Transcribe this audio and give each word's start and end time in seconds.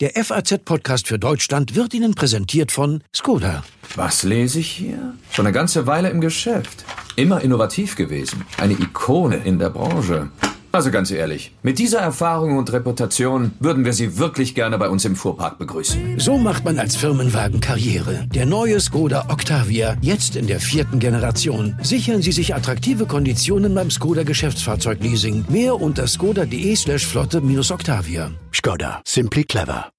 Der 0.00 0.12
FAZ-Podcast 0.14 1.08
für 1.08 1.18
Deutschland 1.18 1.74
wird 1.74 1.92
Ihnen 1.92 2.14
präsentiert 2.14 2.72
von 2.72 3.02
Skoda. 3.14 3.62
Was 3.96 4.22
lese 4.22 4.58
ich 4.60 4.70
hier? 4.70 5.12
Schon 5.30 5.44
eine 5.44 5.52
ganze 5.52 5.86
Weile 5.86 6.08
im 6.08 6.22
Geschäft. 6.22 6.86
Immer 7.16 7.42
innovativ 7.42 7.96
gewesen. 7.96 8.46
Eine 8.56 8.72
Ikone 8.72 9.36
in 9.36 9.58
der 9.58 9.68
Branche. 9.68 10.30
Also 10.72 10.90
ganz 10.90 11.10
ehrlich, 11.10 11.52
mit 11.62 11.78
dieser 11.78 11.98
Erfahrung 11.98 12.56
und 12.56 12.72
Reputation 12.72 13.52
würden 13.58 13.84
wir 13.84 13.92
Sie 13.92 14.18
wirklich 14.18 14.54
gerne 14.54 14.78
bei 14.78 14.88
uns 14.88 15.04
im 15.04 15.16
Fuhrpark 15.16 15.58
begrüßen. 15.58 16.20
So 16.20 16.38
macht 16.38 16.64
man 16.64 16.78
als 16.78 16.96
Firmenwagen 16.96 17.60
Karriere. 17.60 18.26
Der 18.32 18.46
neue 18.46 18.78
Skoda 18.78 19.26
Octavia, 19.28 19.96
jetzt 20.00 20.36
in 20.36 20.46
der 20.46 20.60
vierten 20.60 21.00
Generation. 21.00 21.76
Sichern 21.82 22.22
Sie 22.22 22.32
sich 22.32 22.54
attraktive 22.54 23.06
Konditionen 23.06 23.74
beim 23.74 23.90
Skoda 23.90 24.22
Geschäftsfahrzeugleasing. 24.22 25.46
Mehr 25.48 25.80
unter 25.80 26.06
skoda.de 26.06 26.76
slash 26.76 27.04
flotte-octavia. 27.04 28.30
Skoda, 28.52 29.02
simply 29.04 29.44
clever. 29.44 29.90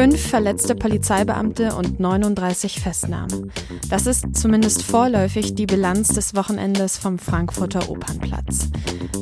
Fünf 0.00 0.28
verletzte 0.28 0.74
Polizeibeamte 0.74 1.74
und 1.74 2.00
39 2.00 2.80
Festnahmen. 2.80 3.52
Das 3.90 4.06
ist 4.06 4.34
zumindest 4.34 4.82
vorläufig 4.82 5.54
die 5.54 5.66
Bilanz 5.66 6.14
des 6.14 6.34
Wochenendes 6.34 6.96
vom 6.96 7.18
Frankfurter 7.18 7.90
Opernplatz. 7.90 8.70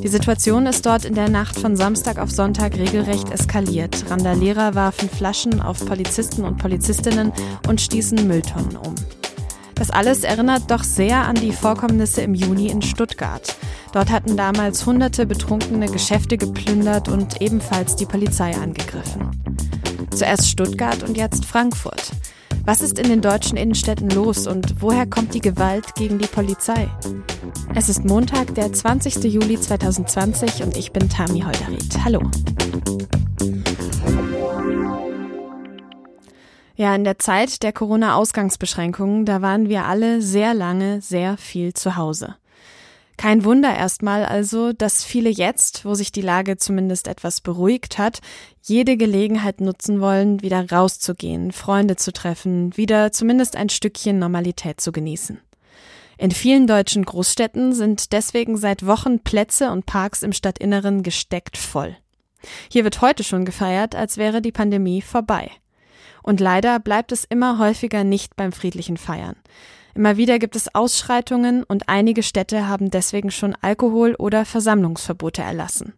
Die 0.01 0.07
Situation 0.07 0.67
ist 0.67 0.85
dort 0.85 1.03
in 1.03 1.15
der 1.15 1.27
Nacht 1.27 1.59
von 1.59 1.75
Samstag 1.75 2.17
auf 2.17 2.31
Sonntag 2.31 2.77
regelrecht 2.77 3.29
eskaliert. 3.29 4.05
Randalierer 4.09 4.73
warfen 4.73 5.09
Flaschen 5.09 5.61
auf 5.61 5.85
Polizisten 5.85 6.45
und 6.45 6.55
Polizistinnen 6.59 7.33
und 7.67 7.81
stießen 7.81 8.25
Mülltonnen 8.25 8.77
um. 8.77 8.95
Das 9.75 9.89
alles 9.89 10.23
erinnert 10.23 10.71
doch 10.71 10.85
sehr 10.85 11.27
an 11.27 11.35
die 11.35 11.51
Vorkommnisse 11.51 12.21
im 12.21 12.33
Juni 12.33 12.69
in 12.69 12.81
Stuttgart. 12.81 13.53
Dort 13.91 14.11
hatten 14.11 14.37
damals 14.37 14.85
hunderte 14.85 15.25
Betrunkene 15.25 15.87
Geschäfte 15.87 16.37
geplündert 16.37 17.09
und 17.09 17.41
ebenfalls 17.41 17.97
die 17.97 18.05
Polizei 18.05 18.55
angegriffen. 18.55 19.29
Zuerst 20.19 20.49
Stuttgart 20.49 21.01
und 21.03 21.15
jetzt 21.15 21.45
Frankfurt. 21.45 22.11
Was 22.65 22.81
ist 22.81 22.99
in 22.99 23.07
den 23.07 23.21
deutschen 23.21 23.55
Innenstädten 23.55 24.09
los 24.09 24.47
und 24.47 24.81
woher 24.81 25.05
kommt 25.05 25.33
die 25.33 25.39
Gewalt 25.39 25.95
gegen 25.95 26.19
die 26.19 26.27
Polizei? 26.27 26.89
Es 27.73 27.87
ist 27.87 28.03
Montag, 28.03 28.53
der 28.53 28.73
20. 28.73 29.23
Juli 29.23 29.57
2020 29.57 30.61
und 30.63 30.75
ich 30.75 30.91
bin 30.91 31.07
Tami 31.07 31.39
Holderried. 31.39 32.03
Hallo. 32.03 32.29
Ja, 36.75 36.93
in 36.95 37.05
der 37.05 37.17
Zeit 37.17 37.63
der 37.63 37.71
Corona-Ausgangsbeschränkungen, 37.71 39.23
da 39.23 39.41
waren 39.41 39.69
wir 39.69 39.85
alle 39.85 40.21
sehr 40.21 40.53
lange 40.53 40.99
sehr 40.99 41.37
viel 41.37 41.73
zu 41.73 41.95
Hause. 41.95 42.35
Kein 43.19 43.43
Wunder 43.43 43.75
erstmal 43.75 44.23
also, 44.23 44.71
dass 44.71 45.03
viele 45.03 45.29
jetzt, 45.29 45.83
wo 45.83 45.93
sich 45.93 46.13
die 46.13 46.21
Lage 46.21 46.55
zumindest 46.55 47.05
etwas 47.05 47.41
beruhigt 47.41 47.97
hat, 47.97 48.21
jede 48.61 48.95
Gelegenheit 48.95 49.59
nutzen 49.59 49.99
wollen, 49.99 50.41
wieder 50.41 50.71
rauszugehen, 50.71 51.51
Freunde 51.51 51.97
zu 51.97 52.13
treffen, 52.13 52.77
wieder 52.77 53.11
zumindest 53.11 53.57
ein 53.57 53.67
Stückchen 53.67 54.19
Normalität 54.19 54.79
zu 54.79 54.93
genießen. 54.93 55.37
In 56.17 56.31
vielen 56.31 56.65
deutschen 56.65 57.03
Großstädten 57.03 57.73
sind 57.73 58.13
deswegen 58.13 58.55
seit 58.55 58.85
Wochen 58.85 59.19
Plätze 59.19 59.69
und 59.69 59.85
Parks 59.85 60.23
im 60.23 60.31
Stadtinneren 60.31 61.03
gesteckt 61.03 61.57
voll. 61.57 61.97
Hier 62.71 62.85
wird 62.85 63.01
heute 63.01 63.25
schon 63.25 63.43
gefeiert, 63.43 63.95
als 63.95 64.15
wäre 64.15 64.41
die 64.41 64.53
Pandemie 64.53 65.01
vorbei. 65.01 65.51
Und 66.23 66.39
leider 66.39 66.79
bleibt 66.79 67.11
es 67.11 67.25
immer 67.25 67.59
häufiger 67.59 68.05
nicht 68.05 68.37
beim 68.37 68.53
friedlichen 68.53 68.95
Feiern. 68.95 69.35
Immer 69.95 70.17
wieder 70.17 70.39
gibt 70.39 70.55
es 70.55 70.73
Ausschreitungen 70.73 71.63
und 71.63 71.89
einige 71.89 72.23
Städte 72.23 72.67
haben 72.67 72.91
deswegen 72.91 73.31
schon 73.31 73.55
Alkohol- 73.61 74.15
oder 74.15 74.45
Versammlungsverbote 74.45 75.41
erlassen. 75.41 75.93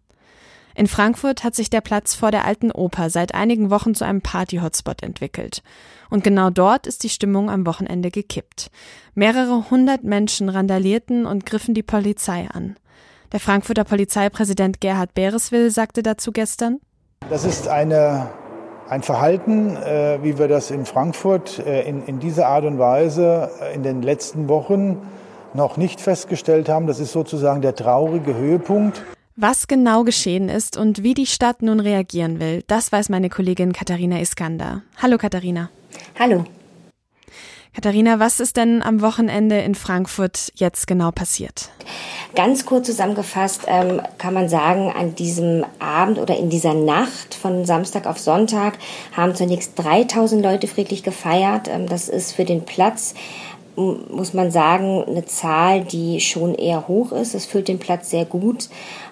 In 0.74 0.88
Frankfurt 0.88 1.44
hat 1.44 1.54
sich 1.54 1.70
der 1.70 1.82
Platz 1.82 2.16
vor 2.16 2.32
der 2.32 2.46
alten 2.46 2.72
Oper 2.72 3.10
seit 3.10 3.36
einigen 3.36 3.70
Wochen 3.70 3.94
zu 3.94 4.06
einem 4.06 4.22
Party-Hotspot 4.22 5.04
entwickelt. 5.04 5.64
Und 6.10 6.24
genau 6.24 6.50
dort 6.50 6.88
ist 6.88 7.04
die 7.04 7.10
Stimmung 7.10 7.50
am 7.50 7.66
Wochenende 7.66 8.10
gekippt. 8.10 8.72
Mehrere 9.14 9.70
hundert 9.70 10.04
Menschen 10.04 10.48
randalierten 10.48 11.26
und 11.26 11.46
griffen 11.46 11.74
die 11.74 11.84
Polizei 11.84 12.48
an. 12.50 12.78
Der 13.32 13.40
Frankfurter 13.40 13.84
Polizeipräsident 13.84 14.82
Gerhard 14.82 15.14
Bereswil 15.14 15.72
sagte 15.72 16.04
dazu 16.04 16.32
gestern, 16.32 16.80
Das 17.30 17.46
ist 17.46 17.68
eine 17.68 18.30
ein 18.92 19.04
Verhalten, 19.04 19.78
äh, 19.78 20.20
wie 20.22 20.38
wir 20.38 20.50
das 20.50 20.70
in 20.70 20.86
Frankfurt 20.86 21.60
äh, 21.60 21.88
in, 21.88 22.06
in 22.08 22.20
dieser 22.20 22.48
Art 22.48 22.66
und 22.66 22.78
Weise 22.78 23.50
äh, 23.62 23.74
in 23.74 23.84
den 23.84 24.02
letzten 24.02 24.50
Wochen 24.50 24.98
noch 25.54 25.78
nicht 25.78 26.02
festgestellt 26.02 26.68
haben. 26.68 26.88
Das 26.88 27.00
ist 27.00 27.14
sozusagen 27.14 27.62
der 27.62 27.74
traurige 27.74 28.36
Höhepunkt. 28.36 29.02
Was 29.38 29.68
genau 29.68 30.04
geschehen 30.04 30.50
ist 30.50 30.76
und 30.76 31.04
wie 31.04 31.14
die 31.14 31.26
Stadt 31.26 31.62
nun 31.62 31.80
reagieren 31.80 32.42
will, 32.42 32.64
das 32.68 32.92
weiß 32.92 33.08
meine 33.08 33.30
Kollegin 33.30 33.72
Katharina 33.72 34.20
Iskander. 34.20 34.82
Hallo 35.02 35.18
Katharina. 35.18 35.70
Hallo. 36.20 36.44
Katharina, 37.74 38.20
was 38.20 38.42
ist 38.42 38.58
denn 38.58 38.82
am 38.82 39.02
Wochenende 39.02 39.60
in 39.60 39.76
Frankfurt 39.76 40.52
jetzt 40.56 40.88
genau 40.88 41.12
passiert? 41.12 41.70
Ganz 42.36 42.66
kurz 42.66 42.88
zusammengefasst 42.88 43.64
ähm, 43.68 44.02
kann 44.18 44.34
man 44.34 44.50
sagen, 44.50 44.92
an 44.92 45.16
diesem 45.16 45.66
Abend 45.80 46.20
oder 46.20 46.36
in 46.38 46.50
dieser 46.50 46.74
Nacht 46.74 47.34
von 47.34 47.66
Samstag 47.66 48.08
auf 48.08 48.20
Sonntag 48.20 48.78
haben 49.16 49.36
zunächst 49.36 49.80
3000 49.80 50.44
Leute 50.44 50.68
friedlich 50.68 51.02
gefeiert. 51.04 51.70
Ähm, 51.70 51.88
das 51.88 52.10
ist 52.10 52.34
für 52.34 52.46
den 52.46 52.66
Platz 52.66 53.14
muss 53.76 54.34
man 54.34 54.52
sagen, 54.52 55.04
eine 55.08 55.26
Zahl, 55.26 55.84
die 55.84 56.20
schon 56.20 56.56
eher 56.56 56.88
hoch 56.88 57.12
ist. 57.12 57.34
Es 57.34 57.46
füllt 57.46 57.68
den 57.68 57.80
Platz 57.80 58.10
sehr 58.10 58.26
gut. 58.26 58.70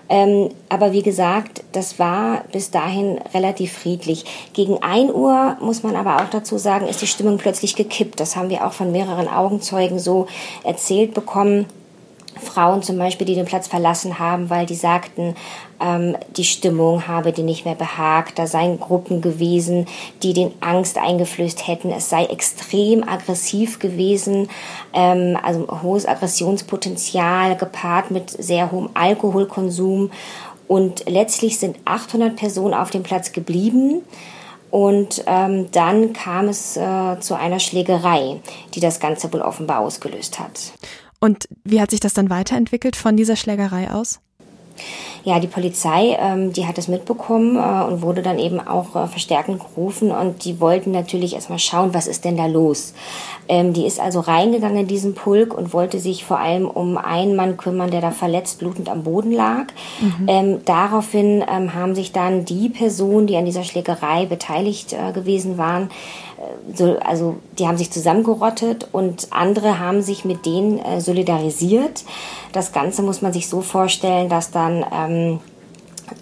Ähm, 0.09 0.49
aber 0.69 0.91
wie 0.91 1.03
gesagt, 1.03 1.63
das 1.71 1.99
war 1.99 2.43
bis 2.51 2.71
dahin 2.71 3.19
relativ 3.33 3.73
friedlich. 3.73 4.25
Gegen 4.53 4.81
ein 4.81 5.13
Uhr, 5.13 5.57
muss 5.61 5.83
man 5.83 5.95
aber 5.95 6.17
auch 6.17 6.29
dazu 6.29 6.57
sagen, 6.57 6.87
ist 6.87 7.01
die 7.01 7.07
Stimmung 7.07 7.37
plötzlich 7.37 7.75
gekippt. 7.75 8.19
Das 8.19 8.35
haben 8.35 8.49
wir 8.49 8.65
auch 8.65 8.73
von 8.73 8.91
mehreren 8.91 9.27
Augenzeugen 9.27 9.99
so 9.99 10.25
erzählt 10.63 11.13
bekommen. 11.13 11.67
Frauen 12.41 12.81
zum 12.81 12.97
Beispiel, 12.97 13.27
die 13.27 13.35
den 13.35 13.45
Platz 13.45 13.67
verlassen 13.67 14.17
haben, 14.17 14.49
weil 14.49 14.65
die 14.65 14.75
sagten, 14.75 15.35
ähm, 15.79 16.17
die 16.35 16.43
Stimmung 16.43 17.07
habe 17.07 17.31
die 17.31 17.43
nicht 17.43 17.65
mehr 17.65 17.75
behagt. 17.75 18.37
Da 18.39 18.47
seien 18.47 18.79
Gruppen 18.79 19.21
gewesen, 19.21 19.87
die 20.23 20.33
den 20.33 20.51
Angst 20.61 20.97
eingeflößt 20.97 21.67
hätten. 21.67 21.91
Es 21.91 22.09
sei 22.09 22.25
extrem 22.25 23.07
aggressiv 23.07 23.79
gewesen, 23.79 24.49
ähm, 24.93 25.37
also 25.41 25.67
hohes 25.81 26.05
Aggressionspotenzial 26.05 27.55
gepaart 27.55 28.11
mit 28.11 28.29
sehr 28.29 28.71
hohem 28.71 28.89
Alkoholkonsum. 28.93 30.11
Und 30.67 31.09
letztlich 31.09 31.57
sind 31.57 31.77
800 31.85 32.35
Personen 32.35 32.73
auf 32.73 32.91
dem 32.91 33.03
Platz 33.03 33.31
geblieben. 33.31 34.01
Und 34.71 35.23
ähm, 35.25 35.71
dann 35.71 36.13
kam 36.13 36.47
es 36.47 36.77
äh, 36.77 37.19
zu 37.19 37.35
einer 37.35 37.59
Schlägerei, 37.59 38.39
die 38.75 38.79
das 38.79 38.99
Ganze 38.99 39.33
wohl 39.33 39.41
offenbar 39.41 39.79
ausgelöst 39.79 40.39
hat. 40.39 40.73
Und 41.19 41.49
wie 41.63 41.81
hat 41.81 41.89
sich 41.89 41.99
das 41.99 42.13
dann 42.13 42.29
weiterentwickelt 42.29 42.95
von 42.95 43.17
dieser 43.17 43.35
Schlägerei 43.35 43.91
aus? 43.91 44.19
Ja, 45.23 45.39
die 45.39 45.47
Polizei, 45.47 46.17
ähm, 46.19 46.53
die 46.53 46.65
hat 46.65 46.77
es 46.77 46.87
mitbekommen 46.87 47.57
äh, 47.57 47.91
und 47.91 48.01
wurde 48.01 48.21
dann 48.21 48.39
eben 48.39 48.59
auch 48.59 48.95
äh, 48.95 49.07
verstärkend 49.07 49.59
gerufen 49.59 50.11
und 50.11 50.45
die 50.45 50.59
wollten 50.59 50.91
natürlich 50.91 51.33
erstmal 51.33 51.59
schauen, 51.59 51.93
was 51.93 52.07
ist 52.07 52.25
denn 52.25 52.37
da 52.37 52.45
los. 52.45 52.93
Ähm, 53.47 53.73
die 53.73 53.85
ist 53.85 53.99
also 53.99 54.19
reingegangen 54.19 54.81
in 54.81 54.87
diesen 54.87 55.15
Pulk 55.15 55.53
und 55.53 55.73
wollte 55.73 55.99
sich 55.99 56.23
vor 56.23 56.39
allem 56.39 56.67
um 56.67 56.97
einen 56.97 57.35
Mann 57.35 57.57
kümmern, 57.57 57.91
der 57.91 58.01
da 58.01 58.11
verletzt 58.11 58.59
blutend 58.59 58.89
am 58.89 59.03
Boden 59.03 59.31
lag. 59.31 59.67
Mhm. 59.99 60.27
Ähm, 60.27 60.57
daraufhin 60.65 61.43
ähm, 61.49 61.73
haben 61.73 61.95
sich 61.95 62.11
dann 62.11 62.45
die 62.45 62.69
Personen, 62.69 63.27
die 63.27 63.37
an 63.37 63.45
dieser 63.45 63.63
Schlägerei 63.63 64.25
beteiligt 64.25 64.93
äh, 64.93 65.11
gewesen 65.11 65.57
waren, 65.57 65.89
so, 66.73 66.97
also 66.99 67.37
die 67.57 67.67
haben 67.67 67.77
sich 67.77 67.91
zusammengerottet 67.91 68.87
und 68.91 69.27
andere 69.31 69.79
haben 69.79 70.01
sich 70.01 70.25
mit 70.25 70.45
denen 70.45 70.79
äh, 70.79 71.01
solidarisiert. 71.01 72.03
Das 72.51 72.71
Ganze 72.71 73.01
muss 73.01 73.21
man 73.21 73.33
sich 73.33 73.49
so 73.49 73.61
vorstellen, 73.61 74.29
dass 74.29 74.51
dann 74.51 74.85
ähm, 74.93 75.39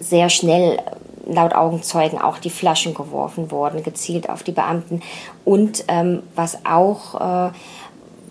sehr 0.00 0.28
schnell 0.28 0.78
laut 1.26 1.54
Augenzeugen 1.54 2.18
auch 2.20 2.38
die 2.38 2.50
Flaschen 2.50 2.94
geworfen 2.94 3.50
wurden, 3.50 3.82
gezielt 3.82 4.30
auf 4.30 4.42
die 4.42 4.52
Beamten. 4.52 5.02
Und 5.44 5.84
ähm, 5.88 6.22
was 6.34 6.64
auch 6.64 7.48
äh, 7.48 7.52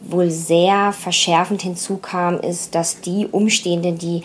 wohl 0.09 0.31
sehr 0.31 0.93
verschärfend 0.93 1.61
hinzukam, 1.61 2.39
ist, 2.39 2.75
dass 2.75 3.01
die 3.01 3.27
Umstehenden, 3.27 3.97
die 3.97 4.23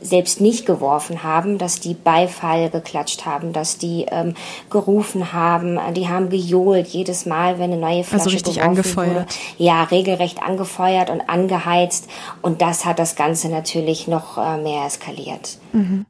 selbst 0.00 0.40
nicht 0.40 0.66
geworfen 0.66 1.22
haben, 1.22 1.58
dass 1.58 1.80
die 1.80 1.94
Beifall 1.94 2.70
geklatscht 2.70 3.26
haben, 3.26 3.52
dass 3.52 3.78
die 3.78 4.06
ähm, 4.10 4.34
gerufen 4.70 5.32
haben, 5.32 5.78
die 5.94 6.08
haben 6.08 6.30
gejohlt 6.30 6.88
jedes 6.88 7.26
Mal, 7.26 7.58
wenn 7.58 7.72
eine 7.72 7.80
neue 7.80 8.04
Flasche 8.04 8.24
also 8.24 8.30
richtig 8.30 8.62
angefeuert. 8.62 9.14
Wurde. 9.14 9.26
Ja, 9.58 9.84
regelrecht 9.84 10.42
angefeuert 10.42 11.10
und 11.10 11.22
angeheizt 11.28 12.08
und 12.42 12.62
das 12.62 12.84
hat 12.84 12.98
das 12.98 13.16
Ganze 13.16 13.48
natürlich 13.48 14.08
noch 14.08 14.38
äh, 14.38 14.56
mehr 14.62 14.86
eskaliert. 14.86 15.58
Mhm. 15.72 16.06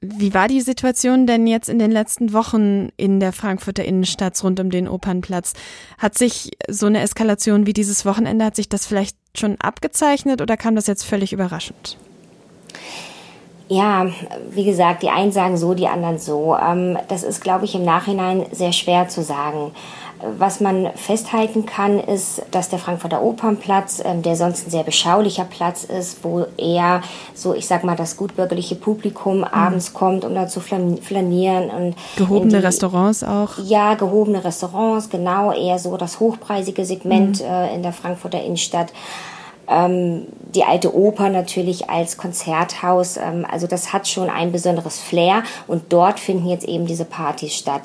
Wie 0.00 0.34
war 0.34 0.46
die 0.46 0.60
Situation 0.60 1.26
denn 1.26 1.46
jetzt 1.46 1.68
in 1.68 1.78
den 1.78 1.90
letzten 1.90 2.32
Wochen 2.32 2.90
in 2.96 3.18
der 3.18 3.32
Frankfurter 3.32 3.84
Innenstadt 3.84 4.42
rund 4.44 4.60
um 4.60 4.70
den 4.70 4.88
Opernplatz? 4.88 5.54
Hat 5.98 6.16
sich 6.16 6.50
so 6.68 6.86
eine 6.86 7.00
Eskalation 7.00 7.66
wie 7.66 7.72
dieses 7.72 8.04
Wochenende, 8.04 8.44
hat 8.44 8.56
sich 8.56 8.68
das 8.68 8.86
vielleicht 8.86 9.16
schon 9.36 9.56
abgezeichnet 9.58 10.42
oder 10.42 10.56
kam 10.56 10.76
das 10.76 10.86
jetzt 10.86 11.04
völlig 11.04 11.32
überraschend? 11.32 11.96
Ja, 13.68 14.06
wie 14.50 14.64
gesagt, 14.64 15.02
die 15.02 15.10
einen 15.10 15.32
sagen 15.32 15.56
so, 15.56 15.74
die 15.74 15.88
anderen 15.88 16.18
so. 16.18 16.56
Ähm, 16.56 16.98
das 17.08 17.24
ist, 17.24 17.42
glaube 17.42 17.64
ich, 17.64 17.74
im 17.74 17.84
Nachhinein 17.84 18.46
sehr 18.52 18.72
schwer 18.72 19.08
zu 19.08 19.22
sagen. 19.22 19.72
Was 20.38 20.60
man 20.60 20.90
festhalten 20.94 21.66
kann, 21.66 21.98
ist, 21.98 22.42
dass 22.50 22.70
der 22.70 22.78
Frankfurter 22.78 23.22
Opernplatz, 23.22 24.00
ähm, 24.04 24.22
der 24.22 24.36
sonst 24.36 24.66
ein 24.66 24.70
sehr 24.70 24.84
beschaulicher 24.84 25.44
Platz 25.44 25.84
ist, 25.84 26.24
wo 26.24 26.46
eher 26.56 27.02
so, 27.34 27.54
ich 27.54 27.66
sag 27.66 27.84
mal, 27.84 27.96
das 27.96 28.16
gutbürgerliche 28.16 28.76
Publikum 28.76 29.38
mhm. 29.38 29.44
abends 29.44 29.92
kommt, 29.92 30.24
um 30.24 30.34
da 30.34 30.46
zu 30.46 30.60
flanieren 30.60 31.68
und 31.70 31.96
gehobene 32.16 32.60
die, 32.60 32.64
Restaurants 32.64 33.24
auch. 33.24 33.58
Ja, 33.64 33.94
gehobene 33.94 34.42
Restaurants, 34.42 35.10
genau, 35.10 35.52
eher 35.52 35.78
so 35.78 35.96
das 35.96 36.20
hochpreisige 36.20 36.84
Segment 36.84 37.40
mhm. 37.40 37.46
äh, 37.46 37.74
in 37.74 37.82
der 37.82 37.92
Frankfurter 37.92 38.42
Innenstadt. 38.42 38.92
Ähm, 39.68 40.26
die 40.54 40.64
alte 40.64 40.94
Oper 40.94 41.28
natürlich 41.28 41.90
als 41.90 42.16
Konzerthaus. 42.16 43.16
Ähm, 43.16 43.46
also 43.50 43.66
das 43.66 43.92
hat 43.92 44.08
schon 44.08 44.30
ein 44.30 44.52
besonderes 44.52 45.00
Flair 45.00 45.42
und 45.66 45.92
dort 45.92 46.20
finden 46.20 46.48
jetzt 46.48 46.66
eben 46.66 46.86
diese 46.86 47.04
Partys 47.04 47.54
statt. 47.54 47.82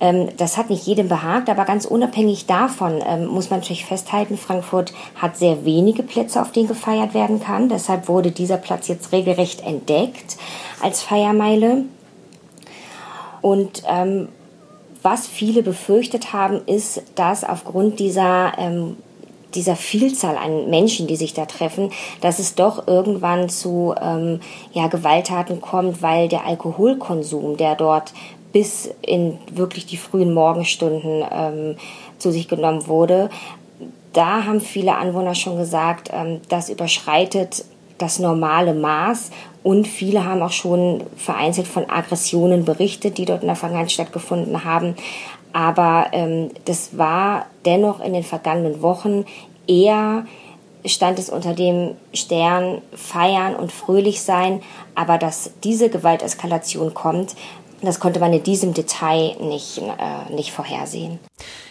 Ähm, 0.00 0.28
das 0.36 0.56
hat 0.56 0.70
nicht 0.70 0.86
jedem 0.86 1.08
behagt, 1.08 1.48
aber 1.48 1.64
ganz 1.64 1.84
unabhängig 1.84 2.46
davon 2.46 3.02
ähm, 3.06 3.26
muss 3.26 3.50
man 3.50 3.60
natürlich 3.60 3.86
festhalten, 3.86 4.36
Frankfurt 4.36 4.92
hat 5.16 5.36
sehr 5.36 5.64
wenige 5.64 6.02
Plätze, 6.02 6.40
auf 6.40 6.52
denen 6.52 6.68
gefeiert 6.68 7.14
werden 7.14 7.40
kann. 7.40 7.68
Deshalb 7.68 8.08
wurde 8.08 8.30
dieser 8.30 8.56
Platz 8.58 8.88
jetzt 8.88 9.12
regelrecht 9.12 9.62
entdeckt 9.62 10.36
als 10.82 11.02
Feiermeile. 11.02 11.84
Und 13.40 13.82
ähm, 13.88 14.28
was 15.02 15.26
viele 15.26 15.62
befürchtet 15.62 16.32
haben, 16.32 16.62
ist, 16.66 17.02
dass 17.14 17.44
aufgrund 17.44 17.98
dieser 17.98 18.52
ähm, 18.58 18.96
dieser 19.54 19.76
Vielzahl 19.76 20.36
an 20.36 20.68
Menschen, 20.70 21.06
die 21.06 21.16
sich 21.16 21.34
da 21.34 21.46
treffen, 21.46 21.90
dass 22.20 22.38
es 22.38 22.54
doch 22.54 22.86
irgendwann 22.86 23.48
zu 23.48 23.94
ähm, 24.00 24.40
ja, 24.72 24.88
Gewalttaten 24.88 25.60
kommt, 25.60 26.02
weil 26.02 26.28
der 26.28 26.46
Alkoholkonsum, 26.46 27.56
der 27.56 27.74
dort 27.74 28.12
bis 28.52 28.90
in 29.02 29.38
wirklich 29.52 29.86
die 29.86 29.96
frühen 29.96 30.32
Morgenstunden 30.32 31.24
ähm, 31.30 31.76
zu 32.18 32.30
sich 32.30 32.48
genommen 32.48 32.86
wurde, 32.86 33.30
da 34.12 34.44
haben 34.44 34.60
viele 34.60 34.96
Anwohner 34.96 35.34
schon 35.34 35.58
gesagt, 35.58 36.10
ähm, 36.12 36.40
das 36.48 36.68
überschreitet 36.68 37.64
das 37.98 38.18
normale 38.18 38.74
Maß 38.74 39.30
und 39.62 39.86
viele 39.86 40.24
haben 40.24 40.42
auch 40.42 40.52
schon 40.52 41.04
vereinzelt 41.16 41.66
von 41.66 41.88
Aggressionen 41.88 42.64
berichtet, 42.64 43.18
die 43.18 43.24
dort 43.24 43.42
in 43.42 43.46
der 43.46 43.56
Vergangenheit 43.56 43.92
stattgefunden 43.92 44.64
haben. 44.64 44.94
Aber 45.54 46.08
ähm, 46.12 46.50
das 46.66 46.98
war 46.98 47.46
dennoch 47.64 48.00
in 48.00 48.12
den 48.12 48.24
vergangenen 48.24 48.82
Wochen 48.82 49.24
eher 49.66 50.26
stand 50.84 51.18
es 51.18 51.30
unter 51.30 51.54
dem 51.54 51.94
Stern 52.12 52.82
feiern 52.92 53.56
und 53.56 53.72
fröhlich 53.72 54.20
sein, 54.20 54.60
aber 54.94 55.16
dass 55.16 55.52
diese 55.62 55.88
Gewalteskalation 55.88 56.92
kommt, 56.92 57.34
das 57.80 58.00
konnte 58.00 58.20
man 58.20 58.32
in 58.32 58.42
diesem 58.42 58.74
Detail 58.74 59.36
nicht, 59.40 59.78
äh, 59.78 60.32
nicht 60.34 60.52
vorhersehen. 60.52 61.18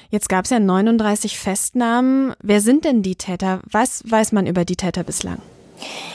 Jetzt 0.09 0.29
gab 0.29 0.45
es 0.45 0.51
ja 0.51 0.59
39 0.59 1.37
Festnahmen. 1.37 2.33
Wer 2.41 2.61
sind 2.61 2.85
denn 2.85 3.03
die 3.03 3.15
Täter? 3.15 3.59
Was 3.69 4.03
weiß 4.09 4.31
man 4.31 4.47
über 4.47 4.63
die 4.65 4.75
Täter 4.75 5.03
bislang? 5.03 5.39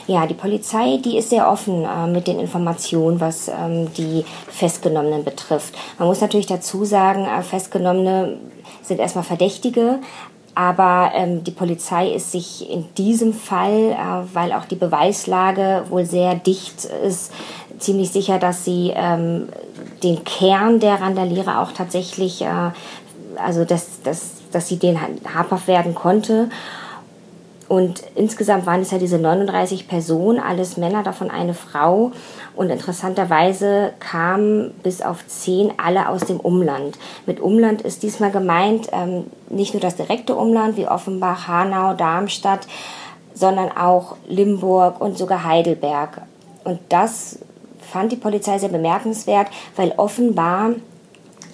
Ja, 0.06 0.26
die 0.26 0.34
Polizei, 0.34 0.98
die 1.04 1.18
ist 1.18 1.30
sehr 1.30 1.50
offen 1.50 1.84
äh, 1.84 2.06
mit 2.06 2.26
den 2.26 2.40
Informationen, 2.40 3.20
was 3.20 3.48
ähm, 3.48 3.92
die 3.94 4.24
Festgenommenen 4.48 5.24
betrifft. 5.24 5.74
Man 5.98 6.08
muss 6.08 6.20
natürlich 6.20 6.46
dazu 6.46 6.84
sagen, 6.84 7.26
äh, 7.26 7.42
Festgenommene 7.42 8.38
sind 8.82 9.00
erstmal 9.00 9.24
Verdächtige, 9.24 9.98
aber 10.54 11.12
ähm, 11.14 11.44
die 11.44 11.52
Polizei 11.52 12.10
ist 12.10 12.32
sich 12.32 12.68
in 12.68 12.92
diesem 12.96 13.32
Fall, 13.32 13.92
äh, 13.92 14.34
weil 14.34 14.52
auch 14.52 14.64
die 14.64 14.74
Beweislage 14.74 15.84
wohl 15.88 16.04
sehr 16.04 16.34
dicht 16.34 16.84
ist, 16.84 17.32
ziemlich 17.78 18.10
sicher, 18.10 18.38
dass 18.38 18.64
sie 18.64 18.92
ähm, 18.94 19.48
den 20.02 20.24
Kern 20.24 20.80
der 20.80 21.00
Randalierer 21.00 21.60
auch 21.60 21.72
tatsächlich, 21.72 22.42
äh, 22.42 22.70
also 23.36 23.64
dass, 23.64 24.02
dass, 24.02 24.32
dass 24.50 24.68
sie 24.68 24.78
den 24.78 24.98
habhaft 25.32 25.68
werden 25.68 25.94
konnte. 25.94 26.48
Und 27.68 28.02
insgesamt 28.14 28.64
waren 28.64 28.80
es 28.80 28.90
ja 28.90 28.98
diese 28.98 29.18
39 29.18 29.88
Personen, 29.88 30.40
alles 30.40 30.78
Männer, 30.78 31.02
davon 31.02 31.30
eine 31.30 31.52
Frau. 31.52 32.12
Und 32.56 32.70
interessanterweise 32.70 33.92
kamen 34.00 34.72
bis 34.82 35.02
auf 35.02 35.26
zehn 35.26 35.72
alle 35.76 36.08
aus 36.08 36.22
dem 36.22 36.40
Umland. 36.40 36.98
Mit 37.26 37.40
Umland 37.40 37.82
ist 37.82 38.02
diesmal 38.02 38.30
gemeint 38.30 38.88
ähm, 38.92 39.26
nicht 39.50 39.74
nur 39.74 39.82
das 39.82 39.96
direkte 39.96 40.34
Umland 40.34 40.78
wie 40.78 40.88
Offenbach, 40.88 41.46
Hanau, 41.46 41.92
Darmstadt, 41.92 42.66
sondern 43.34 43.70
auch 43.70 44.16
Limburg 44.26 45.00
und 45.00 45.18
sogar 45.18 45.44
Heidelberg. 45.44 46.22
Und 46.64 46.80
das 46.88 47.38
fand 47.80 48.12
die 48.12 48.16
Polizei 48.16 48.58
sehr 48.58 48.68
bemerkenswert, 48.70 49.48
weil 49.76 49.92
offenbar 49.96 50.70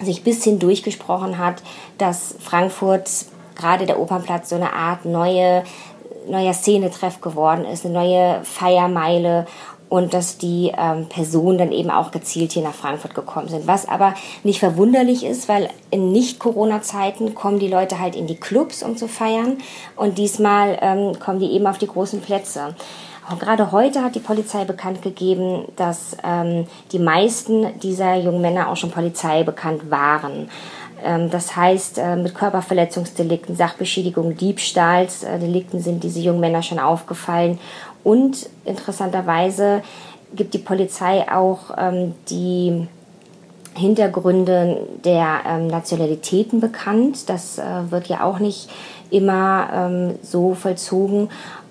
sich 0.01 0.23
bis 0.23 0.43
hin 0.43 0.59
durchgesprochen 0.59 1.37
hat, 1.37 1.61
dass 1.97 2.35
Frankfurt 2.39 3.09
gerade 3.55 3.85
der 3.85 3.99
Opernplatz 3.99 4.49
so 4.49 4.55
eine 4.55 4.73
Art 4.73 5.05
neue 5.05 5.63
neuer 6.29 6.53
Szenetreff 6.53 7.21
geworden 7.21 7.65
ist, 7.65 7.85
eine 7.85 7.93
neue 7.93 8.39
Feiermeile 8.43 9.45
und 9.89 10.13
dass 10.13 10.37
die 10.37 10.71
ähm, 10.75 11.07
Personen 11.07 11.57
dann 11.57 11.71
eben 11.71 11.91
auch 11.91 12.11
gezielt 12.11 12.51
hier 12.51 12.63
nach 12.63 12.73
Frankfurt 12.73 13.13
gekommen 13.13 13.47
sind. 13.47 13.67
Was 13.67 13.87
aber 13.87 14.15
nicht 14.43 14.59
verwunderlich 14.59 15.23
ist, 15.23 15.47
weil 15.47 15.69
in 15.91 16.11
Nicht-Corona-Zeiten 16.11 17.35
kommen 17.35 17.59
die 17.59 17.67
Leute 17.67 17.99
halt 17.99 18.15
in 18.15 18.27
die 18.27 18.35
Clubs, 18.35 18.83
um 18.83 18.97
zu 18.97 19.07
feiern 19.07 19.57
und 19.95 20.17
diesmal 20.17 20.77
ähm, 20.81 21.19
kommen 21.19 21.39
die 21.39 21.51
eben 21.51 21.67
auf 21.67 21.77
die 21.77 21.87
großen 21.87 22.21
Plätze. 22.21 22.75
Auch 23.27 23.39
gerade 23.39 23.71
heute 23.71 24.03
hat 24.03 24.13
die 24.13 24.19
Polizei 24.19 24.65
bekannt 24.65 25.01
gegeben, 25.01 25.65
dass 25.75 26.15
ähm, 26.23 26.67
die 26.91 26.99
meisten 26.99 27.79
dieser 27.79 28.15
jungen 28.15 28.41
Männer 28.41 28.69
auch 28.69 28.77
schon 28.77 28.91
Polizei 28.91 29.43
bekannt 29.43 29.89
waren. 29.89 30.49
Ähm, 31.03 31.29
das 31.29 31.55
heißt, 31.55 31.97
äh, 31.97 32.15
mit 32.15 32.35
Körperverletzungsdelikten, 32.35 33.55
Sachbeschädigung, 33.55 34.35
Diebstahlsdelikten 34.35 35.81
sind 35.81 36.03
diese 36.03 36.19
jungen 36.19 36.39
Männer 36.39 36.63
schon 36.63 36.79
aufgefallen. 36.79 37.59
Und 38.03 38.49
interessanterweise 38.65 39.81
gibt 40.35 40.53
die 40.53 40.59
Polizei 40.59 41.25
auch 41.31 41.71
ähm, 41.77 42.13
die 42.29 42.87
Hintergründe 43.75 44.87
der 45.03 45.39
ähm, 45.47 45.67
Nationalitäten 45.67 46.59
bekannt. 46.61 47.29
Das 47.29 47.57
äh, 47.57 47.63
wird 47.89 48.07
ja 48.07 48.23
auch 48.23 48.39
nicht 48.39 48.69
immer 49.11 50.15
so 50.23 50.55
vollzogen. 50.55 51.29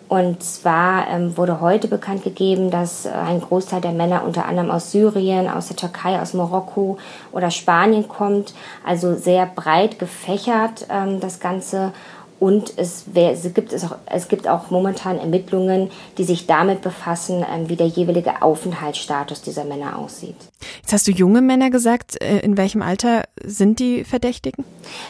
Und 0.08 0.42
zwar 0.42 1.08
ähm, 1.08 1.36
wurde 1.36 1.60
heute 1.60 1.88
bekannt 1.88 2.24
gegeben, 2.24 2.70
dass 2.70 3.06
äh, 3.06 3.10
ein 3.10 3.40
Großteil 3.40 3.80
der 3.80 3.92
Männer 3.92 4.24
unter 4.24 4.46
anderem 4.46 4.70
aus 4.70 4.92
Syrien, 4.92 5.48
aus 5.48 5.68
der 5.68 5.76
Türkei, 5.76 6.20
aus 6.20 6.34
Marokko 6.34 6.98
oder 7.32 7.50
Spanien 7.50 8.06
kommt. 8.06 8.54
Also 8.84 9.14
sehr 9.14 9.46
breit 9.46 9.98
gefächert 9.98 10.86
ähm, 10.90 11.20
das 11.20 11.40
Ganze. 11.40 11.92
Und 12.40 12.74
es, 12.76 13.04
wär, 13.14 13.30
es, 13.30 13.54
gibt 13.54 13.72
es, 13.72 13.84
auch, 13.84 13.96
es 14.04 14.28
gibt 14.28 14.46
auch 14.48 14.68
momentan 14.70 15.18
Ermittlungen, 15.18 15.90
die 16.18 16.24
sich 16.24 16.46
damit 16.46 16.82
befassen, 16.82 17.44
ähm, 17.50 17.70
wie 17.70 17.76
der 17.76 17.86
jeweilige 17.86 18.42
Aufenthaltsstatus 18.42 19.40
dieser 19.40 19.64
Männer 19.64 19.98
aussieht. 19.98 20.36
Jetzt 20.82 20.92
hast 20.92 21.06
du 21.06 21.12
junge 21.12 21.40
Männer 21.40 21.70
gesagt. 21.70 22.20
Äh, 22.22 22.40
in 22.40 22.58
welchem 22.58 22.82
Alter 22.82 23.22
sind 23.42 23.78
die 23.78 24.04
Verdächtigen? 24.04 24.64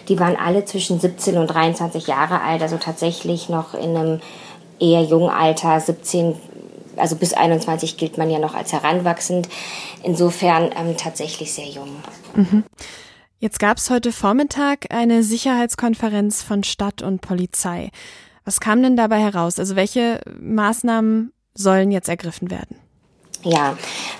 Die 0.08 0.20
waren 0.20 0.36
alle 0.36 0.64
zwischen 0.64 1.00
17 1.00 1.36
und 1.36 1.48
23 1.48 2.06
Jahre 2.06 2.40
alt, 2.42 2.62
also 2.62 2.76
tatsächlich 2.76 3.48
noch 3.48 3.74
in 3.74 3.96
einem 3.96 4.20
eher 4.80 5.02
jungen 5.02 5.30
Alter, 5.30 5.80
17, 5.80 6.36
also 6.96 7.16
bis 7.16 7.32
21 7.32 7.96
gilt 7.96 8.18
man 8.18 8.30
ja 8.30 8.38
noch 8.38 8.54
als 8.54 8.72
heranwachsend. 8.72 9.48
Insofern 10.02 10.70
ähm, 10.76 10.96
tatsächlich 10.96 11.52
sehr 11.52 11.68
jung. 11.68 11.88
Mhm. 12.34 12.64
Jetzt 13.38 13.58
gab 13.58 13.76
es 13.76 13.90
heute 13.90 14.12
Vormittag 14.12 14.86
eine 14.90 15.22
Sicherheitskonferenz 15.22 16.42
von 16.42 16.64
Stadt 16.64 17.02
und 17.02 17.20
Polizei. 17.20 17.90
Was 18.44 18.60
kam 18.60 18.82
denn 18.82 18.96
dabei 18.96 19.20
heraus? 19.20 19.58
Also 19.58 19.76
welche 19.76 20.20
Maßnahmen 20.40 21.32
sollen 21.54 21.90
jetzt 21.90 22.08
ergriffen 22.08 22.50
werden? 22.50 22.78
Ja, 23.44 23.76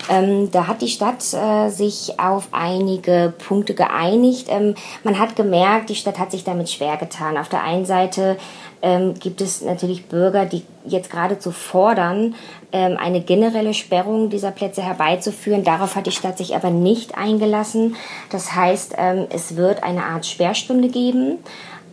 ähm, 0.07 0.51
da 0.51 0.67
hat 0.67 0.83
die 0.83 0.87
Stadt 0.87 1.23
äh, 1.33 1.69
sich 1.69 2.19
auf 2.19 2.49
einige 2.51 3.33
Punkte 3.47 3.73
geeinigt. 3.73 4.47
Ähm, 4.49 4.75
man 5.03 5.17
hat 5.17 5.35
gemerkt, 5.35 5.89
die 5.89 5.95
Stadt 5.95 6.19
hat 6.19 6.31
sich 6.31 6.43
damit 6.43 6.69
schwer 6.69 6.97
getan. 6.97 7.37
Auf 7.37 7.49
der 7.49 7.63
einen 7.63 7.85
Seite 7.85 8.37
ähm, 8.85 9.15
gibt 9.15 9.41
es 9.41 9.61
natürlich 9.63 10.05
Bürger, 10.05 10.45
die 10.45 10.61
jetzt 10.85 11.09
geradezu 11.09 11.51
fordern, 11.51 12.35
ähm, 12.71 12.97
eine 12.99 13.19
generelle 13.19 13.73
Sperrung 13.73 14.29
dieser 14.29 14.51
Plätze 14.51 14.83
herbeizuführen. 14.83 15.63
Darauf 15.63 15.95
hat 15.95 16.05
die 16.05 16.11
Stadt 16.11 16.37
sich 16.37 16.55
aber 16.55 16.69
nicht 16.69 17.17
eingelassen. 17.17 17.95
Das 18.29 18.53
heißt, 18.53 18.93
ähm, 18.97 19.25
es 19.31 19.55
wird 19.55 19.81
eine 19.81 20.03
Art 20.03 20.27
Sperrstunde 20.27 20.89
geben 20.89 21.39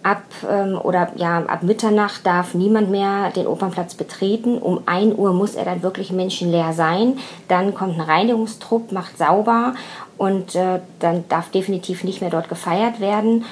ab 0.03 0.23
ähm, 0.51 0.79
oder 0.83 1.13
ja 1.15 1.45
ab 1.47 1.63
Mitternacht 1.63 2.27
darf 2.27 2.55
niemand 2.55 2.91
mehr 2.91 3.31
den 3.31 3.47
Opernplatz 3.47 3.95
betreten. 3.95 4.59
Um 4.59 4.83
1 4.85 5.17
Uhr 5.17 5.33
muss 5.33 5.55
er 5.55 5.65
dann 5.65 5.83
wirklich 5.83 6.11
menschenleer 6.11 6.73
sein. 6.73 7.19
Dann 7.49 7.73
kommt 7.73 7.95
ein 7.95 8.01
Reinigungstrupp, 8.01 8.93
macht 8.93 9.17
sauber 9.17 9.75
und 10.19 10.55
äh, 10.55 10.81
dann 10.99 11.25
darf 11.29 11.51
definitiv 11.51 12.05
nicht 12.05 12.21
mehr 12.21 12.31
dort 12.31 12.49
gefeiert 12.49 13.01
werden. 13.01 13.45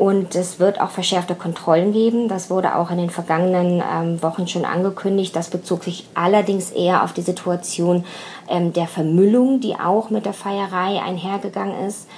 Und 0.00 0.34
es 0.34 0.58
wird 0.58 0.80
auch 0.80 0.88
verschärfte 0.88 1.34
Kontrollen 1.34 1.92
geben. 1.92 2.26
Das 2.26 2.48
wurde 2.48 2.74
auch 2.74 2.90
in 2.90 2.96
den 2.96 3.10
vergangenen 3.10 3.82
ähm, 3.86 4.22
Wochen 4.22 4.48
schon 4.48 4.64
angekündigt. 4.64 5.36
Das 5.36 5.50
bezog 5.50 5.84
sich 5.84 6.06
allerdings 6.14 6.70
eher 6.70 7.04
auf 7.04 7.12
die 7.12 7.20
Situation 7.20 8.06
ähm, 8.48 8.72
der 8.72 8.86
Vermüllung, 8.86 9.60
die 9.60 9.74
auch 9.74 10.08
mit 10.08 10.24
der 10.24 10.32
Feierei 10.32 11.02
einhergegangen 11.02 11.86
ist. 11.86 12.08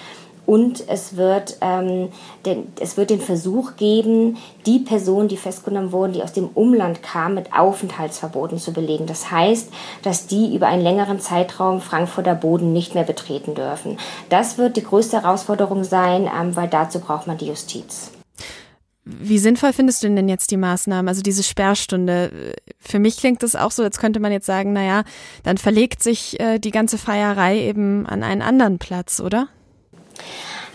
Und 0.45 0.89
es 0.89 1.17
wird, 1.17 1.59
ähm, 1.61 2.09
den, 2.45 2.73
es 2.81 2.97
wird 2.97 3.11
den 3.11 3.21
Versuch 3.21 3.77
geben, 3.77 4.39
die 4.67 4.81
Personen, 4.81 5.29
die 5.29 5.37
festgenommen 5.37 5.93
wurden, 5.93 6.13
die 6.13 6.23
aus 6.23 6.33
dem 6.33 6.49
Umland 6.49 7.03
kamen, 7.03 7.37
mit 7.37 7.53
Aufenthaltsverboten 7.53 8.59
zu 8.59 8.73
belegen. 8.73 9.07
Das 9.07 9.31
heißt, 9.31 9.73
dass 10.03 10.27
die 10.27 10.55
über 10.55 10.67
einen 10.67 10.83
längeren 10.83 11.21
Zeitraum 11.21 11.81
Frankfurter 11.81 12.35
Boden 12.35 12.73
nicht 12.73 12.95
mehr 12.95 13.05
betreten 13.05 13.55
dürfen. 13.55 13.99
Das 14.29 14.59
wird 14.59 14.77
die 14.77 14.83
größte 14.83 15.23
Herausforderung 15.23 15.85
sein, 15.85 16.29
ähm, 16.41 16.57
weil 16.57 16.69
dazu 16.69 16.99
braucht 16.99 17.27
man 17.27 17.39
die 17.39 17.47
Justiz. 17.47 18.11
Wie 19.05 19.39
sinnvoll 19.39 19.73
findest 19.73 20.05
du 20.05 20.09
denn 20.09 20.29
jetzt 20.29 20.53
die 20.53 20.57
Maßnahmen, 20.57 21.09
also 21.09 21.23
diese 21.23 21.43
Sperrstunde? 21.43 22.55
Für 22.79 23.01
mich 23.01 23.17
klingt 23.17 23.43
das 23.43 23.57
auch 23.57 23.73
so, 23.73 23.83
als 23.83 23.99
könnte 23.99 24.21
man 24.21 24.31
jetzt 24.31 24.47
sagen, 24.47 24.73
naja, 24.73 25.03
dann 25.43 25.59
verlegt 25.59 26.03
sich 26.03 26.39
äh, 26.39 26.61
die 26.61 26.71
ganze 26.71 26.99
Feierei 26.99 27.59
eben 27.59 28.07
an 28.07 28.23
einen 28.23 28.43
anderen 28.43 28.79
Platz, 28.79 29.19
oder? 29.19 29.49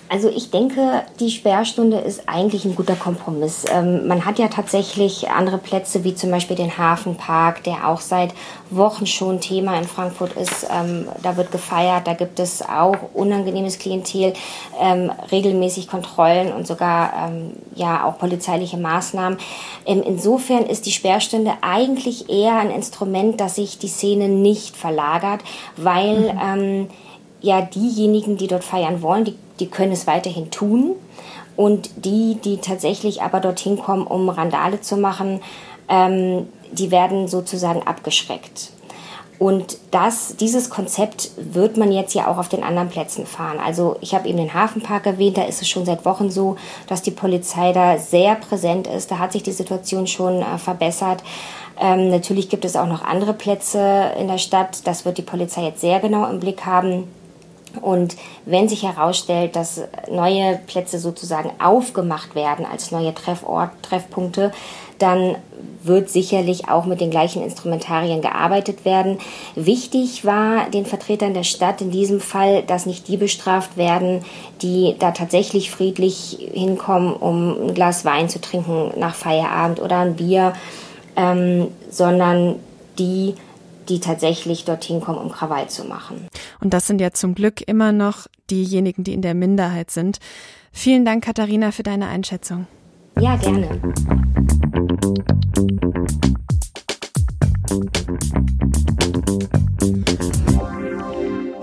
Also 0.10 0.30
ich 0.30 0.52
denke, 0.52 1.04
die 1.20 1.32
Sperrstunde 1.32 1.98
ist 1.98 2.30
eigentlich 2.30 2.64
ein 2.64 2.76
guter 2.76 2.96
Kompromiss. 2.96 3.66
Ähm, 3.70 4.08
man 4.08 4.26
hat 4.26 4.40
ja 4.40 4.48
tatsächlich 4.48 5.30
andere 5.30 5.58
Plätze, 5.58 6.06
wie 6.06 6.16
zum 6.16 6.32
Beispiel 6.32 6.56
den 6.56 6.78
Hafenpark, 6.78 7.64
der 7.64 7.90
auch 7.90 8.00
seit 8.00 8.34
Wochen 8.70 9.06
schon 9.06 9.42
Thema 9.42 9.78
in 9.78 9.84
Frankfurt 9.84 10.34
ist. 10.34 10.66
Ähm, 10.72 11.10
da 11.22 11.36
wird 11.36 11.52
gefeiert, 11.52 12.08
da 12.08 12.14
gibt 12.14 12.40
es 12.40 12.62
auch 12.62 12.96
unangenehmes 13.14 13.80
Klientel, 13.80 14.34
ähm, 14.80 15.12
regelmäßig 15.32 15.90
Kontrollen 15.90 16.54
und 16.54 16.66
sogar 16.66 17.28
ähm, 17.28 17.52
ja 17.76 18.06
auch 18.06 18.18
polizeiliche 18.18 18.78
Maßnahmen. 18.78 19.38
Ähm, 19.86 20.04
insofern 20.06 20.66
ist 20.66 20.86
die 20.86 20.94
Sperrstunde 20.94 21.52
eigentlich 21.60 22.30
eher 22.30 22.56
ein 22.56 22.72
Instrument, 22.72 23.42
dass 23.42 23.56
sich 23.56 23.78
die 23.78 23.90
Szene 23.90 24.30
nicht 24.30 24.78
verlagert, 24.78 25.42
weil 25.76 26.34
mhm. 26.34 26.88
Ja 27.42 27.62
diejenigen, 27.62 28.38
die 28.38 28.48
dort 28.48 28.64
feiern 28.64 29.02
wollen, 29.02 29.26
die, 29.26 29.36
die 29.60 29.68
können 29.68 29.92
es 29.92 30.08
weiterhin 30.08 30.52
tun. 30.52 30.96
Und 31.56 32.06
die, 32.06 32.38
die 32.44 32.58
tatsächlich 32.58 33.24
aber 33.24 33.40
dorthin 33.40 33.80
kommen, 33.80 34.06
um 34.06 34.30
Randale 34.30 34.80
zu 34.80 34.96
machen, 34.96 35.42
ähm, 35.90 36.48
die 36.72 36.92
werden 36.92 37.28
sozusagen 37.28 37.82
abgeschreckt. 37.82 38.72
Und 39.40 39.78
das, 39.92 40.36
dieses 40.38 40.70
Konzept 40.70 41.30
wird 41.38 41.78
man 41.78 41.92
jetzt 41.92 42.16
ja 42.16 42.28
auch 42.28 42.38
auf 42.38 42.50
den 42.50 42.64
anderen 42.64 42.90
Plätzen 42.90 43.28
fahren. 43.28 43.60
Also 43.64 43.98
ich 44.02 44.16
habe 44.16 44.28
eben 44.28 44.38
den 44.38 44.54
Hafenpark 44.54 45.06
erwähnt, 45.06 45.38
da 45.38 45.44
ist 45.44 45.62
es 45.62 45.70
schon 45.70 45.86
seit 45.86 46.06
Wochen 46.06 46.32
so, 46.32 46.58
dass 46.88 47.04
die 47.04 47.12
Polizei 47.12 47.72
da 47.72 48.00
sehr 48.00 48.36
präsent 48.36 48.88
ist. 48.88 49.12
Da 49.12 49.20
hat 49.20 49.34
sich 49.34 49.44
die 49.44 49.52
Situation 49.52 50.08
schon 50.08 50.42
äh, 50.42 50.58
verbessert. 50.58 51.24
Ähm, 51.80 52.10
natürlich 52.10 52.50
gibt 52.50 52.66
es 52.66 52.76
auch 52.76 52.88
noch 52.88 53.04
andere 53.04 53.34
Plätze 53.34 54.12
in 54.20 54.28
der 54.28 54.40
Stadt. 54.40 54.88
Das 54.88 55.06
wird 55.06 55.20
die 55.20 55.24
Polizei 55.24 55.66
jetzt 55.66 55.82
sehr 55.82 56.00
genau 56.00 56.28
im 56.28 56.40
Blick 56.40 56.66
haben. 56.66 57.04
Und 57.78 58.16
wenn 58.46 58.70
sich 58.70 58.84
herausstellt, 58.84 59.56
dass 59.56 59.82
neue 60.12 60.60
Plätze 60.68 61.00
sozusagen 61.00 61.52
aufgemacht 61.60 62.36
werden 62.36 62.66
als 62.66 62.92
neue 62.92 63.14
Treffort, 63.14 63.72
Treffpunkte, 63.82 64.52
dann 65.00 65.36
wird 65.84 66.10
sicherlich 66.10 66.70
auch 66.70 66.86
mit 66.86 67.02
den 67.02 67.12
gleichen 67.12 67.44
Instrumentarien 67.44 68.22
gearbeitet 68.22 68.86
werden. 68.86 69.20
Wichtig 69.56 70.26
war 70.26 70.70
den 70.70 70.86
Vertretern 70.86 71.34
der 71.34 71.44
Stadt 71.44 71.82
in 71.82 71.92
diesem 71.92 72.20
Fall, 72.20 72.64
dass 72.64 72.86
nicht 72.86 73.08
die 73.08 73.18
bestraft 73.18 73.78
werden, 73.78 74.24
die 74.62 74.96
da 75.00 75.12
tatsächlich 75.12 75.72
friedlich 75.72 76.50
hinkommen, 76.54 77.14
um 77.14 77.68
ein 77.68 77.74
Glas 77.74 78.06
Wein 78.06 78.30
zu 78.30 78.42
trinken 78.42 78.92
nach 78.98 79.16
Feierabend 79.16 79.82
oder 79.82 80.00
ein 80.00 80.16
Bier, 80.16 80.54
ähm, 81.16 81.70
sondern 81.90 82.56
die, 83.00 83.36
die 83.90 84.00
tatsächlich 84.00 84.66
dorthin 84.66 85.02
kommen, 85.02 85.20
um 85.20 85.32
Krawall 85.32 85.70
zu 85.70 85.86
machen. 85.86 86.28
Und 86.60 86.74
das 86.74 86.88
sind 86.88 87.00
ja 87.02 87.12
zum 87.12 87.36
Glück 87.36 87.62
immer 87.62 87.92
noch 87.92 88.28
diejenigen, 88.50 89.04
die 89.04 89.14
in 89.14 89.22
der 89.22 89.34
Minderheit 89.34 89.92
sind. 89.92 90.20
Vielen 90.72 91.06
Dank, 91.06 91.24
Katharina, 91.24 91.72
für 91.72 91.84
deine 91.84 92.08
Einschätzung. 92.08 92.68
Ja, 93.20 93.36
gerne. 93.36 93.82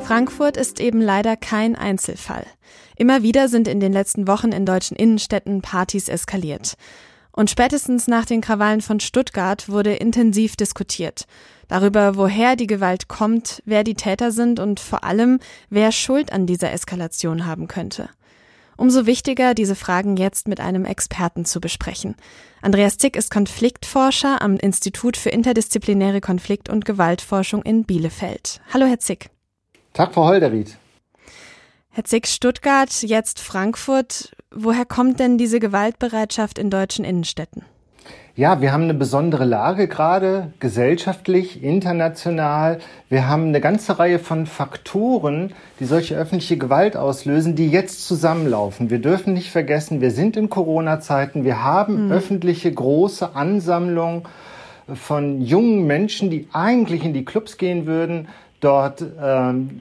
Frankfurt 0.03 0.57
ist 0.57 0.81
eben 0.81 1.01
leider 1.01 1.37
kein 1.37 1.77
Einzelfall. 1.77 2.45
Immer 2.97 3.23
wieder 3.23 3.49
sind 3.49 3.69
in 3.69 3.81
den 3.81 3.93
letzten 3.93 4.29
Wochen 4.29 4.53
in 4.53 4.67
deutschen 4.67 4.97
Innenstädten 4.97 5.63
Partys 5.63 6.09
eskaliert. 6.09 6.75
Und 7.33 7.51
spätestens 7.51 8.07
nach 8.07 8.25
den 8.25 8.41
Krawallen 8.41 8.81
von 8.81 9.01
Stuttgart 9.01 9.69
wurde 9.69 9.95
intensiv 9.95 10.57
diskutiert. 10.57 11.25
Darüber, 11.69 12.17
woher 12.17 12.57
die 12.57 12.67
Gewalt 12.67 13.09
kommt, 13.09 13.63
wer 13.65 13.85
die 13.85 13.95
Täter 13.95 14.33
sind 14.33 14.61
und 14.61 14.81
vor 14.81 15.05
allem, 15.05 15.41
wer 15.71 15.93
Schuld 15.93 16.33
an 16.33 16.47
dieser 16.47 16.73
Eskalation 16.73 17.47
haben 17.47 17.69
könnte. 17.69 18.09
Umso 18.77 19.07
wichtiger, 19.07 19.55
diese 19.55 19.77
Fragen 19.77 20.17
jetzt 20.17 20.49
mit 20.49 20.61
einem 20.61 20.85
Experten 20.85 21.45
zu 21.45 21.61
besprechen. 21.61 22.17
Andreas 22.61 22.99
Zick 22.99 23.17
ist 23.17 23.31
Konfliktforscher 23.31 24.43
am 24.43 24.57
Institut 24.57 25.17
für 25.17 25.31
interdisziplinäre 25.31 26.21
Konflikt- 26.21 26.69
und 26.69 26.85
Gewaltforschung 26.85 27.63
in 27.63 27.85
Bielefeld. 27.85 28.61
Hallo, 28.73 28.87
Herr 28.87 28.99
Zick. 28.99 29.31
Tag, 29.93 30.15
Frau 30.15 30.27
Holderried. 30.27 30.77
Herr 31.91 32.05
Zick, 32.05 32.27
Stuttgart, 32.27 33.03
jetzt 33.03 33.39
Frankfurt. 33.39 34.35
Woher 34.51 34.85
kommt 34.85 35.21
denn 35.21 35.39
diese 35.39 35.61
Gewaltbereitschaft 35.61 36.59
in 36.59 36.69
deutschen 36.69 37.05
Innenstädten? 37.05 37.65
Ja, 38.37 38.61
wir 38.61 38.73
haben 38.73 38.83
eine 38.83 38.95
besondere 38.95 39.45
Lage 39.45 39.87
gerade, 39.87 40.51
gesellschaftlich, 40.59 41.63
international. 41.63 42.81
Wir 43.09 43.29
haben 43.29 43.47
eine 43.47 43.61
ganze 43.61 44.01
Reihe 44.01 44.19
von 44.19 44.47
Faktoren, 44.47 45.53
die 45.79 45.85
solche 45.85 46.17
öffentliche 46.17 46.57
Gewalt 46.57 46.97
auslösen, 46.97 47.55
die 47.55 47.71
jetzt 47.71 48.05
zusammenlaufen. 48.09 48.91
Wir 48.91 48.99
dürfen 48.99 49.35
nicht 49.35 49.53
vergessen, 49.53 50.01
wir 50.01 50.11
sind 50.11 50.37
in 50.37 50.51
Corona-Zeiten, 50.51 51.45
wir 51.45 51.63
haben 51.63 52.07
mhm. 52.07 52.13
öffentliche 52.13 52.73
große 52.73 53.37
Ansammlungen 53.37 54.25
von 54.93 55.41
jungen 55.41 55.87
Menschen, 55.87 56.29
die 56.29 56.49
eigentlich 56.53 57.05
in 57.05 57.15
die 57.15 57.25
Clubs 57.25 57.57
gehen 57.57 57.87
würden, 57.87 58.27
dort 58.65 59.05
ähm, 59.23 59.81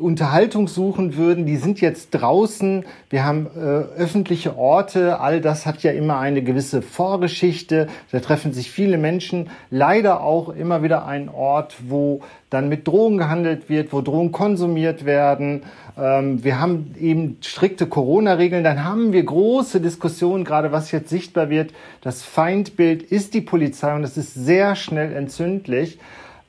Unterhaltung 0.00 0.66
suchen 0.66 1.16
würden, 1.16 1.46
die 1.46 1.56
sind 1.56 1.80
jetzt 1.80 2.10
draußen. 2.10 2.84
Wir 3.08 3.24
haben 3.24 3.46
äh, 3.56 3.60
öffentliche 3.60 4.58
Orte. 4.58 5.20
All 5.20 5.40
das 5.40 5.66
hat 5.66 5.82
ja 5.82 5.92
immer 5.92 6.18
eine 6.18 6.42
gewisse 6.42 6.82
Vorgeschichte. 6.82 7.86
Da 8.10 8.20
treffen 8.20 8.52
sich 8.52 8.70
viele 8.70 8.98
Menschen. 8.98 9.50
Leider 9.70 10.20
auch 10.20 10.48
immer 10.48 10.82
wieder 10.82 11.06
ein 11.06 11.28
Ort, 11.28 11.76
wo 11.88 12.22
dann 12.50 12.68
mit 12.68 12.86
Drogen 12.86 13.18
gehandelt 13.18 13.68
wird, 13.68 13.92
wo 13.92 14.00
Drogen 14.00 14.32
konsumiert 14.32 15.04
werden. 15.04 15.62
Ähm, 15.96 16.42
wir 16.42 16.60
haben 16.60 16.94
eben 17.00 17.38
strikte 17.40 17.86
Corona-Regeln. 17.86 18.64
Dann 18.64 18.84
haben 18.84 19.12
wir 19.12 19.24
große 19.24 19.80
Diskussionen, 19.80 20.44
gerade 20.44 20.72
was 20.72 20.90
jetzt 20.90 21.08
sichtbar 21.08 21.50
wird. 21.50 21.72
Das 22.00 22.22
Feindbild 22.22 23.02
ist 23.02 23.34
die 23.34 23.40
Polizei 23.40 23.94
und 23.94 24.02
es 24.02 24.16
ist 24.16 24.34
sehr 24.34 24.74
schnell 24.74 25.12
entzündlich. 25.12 25.98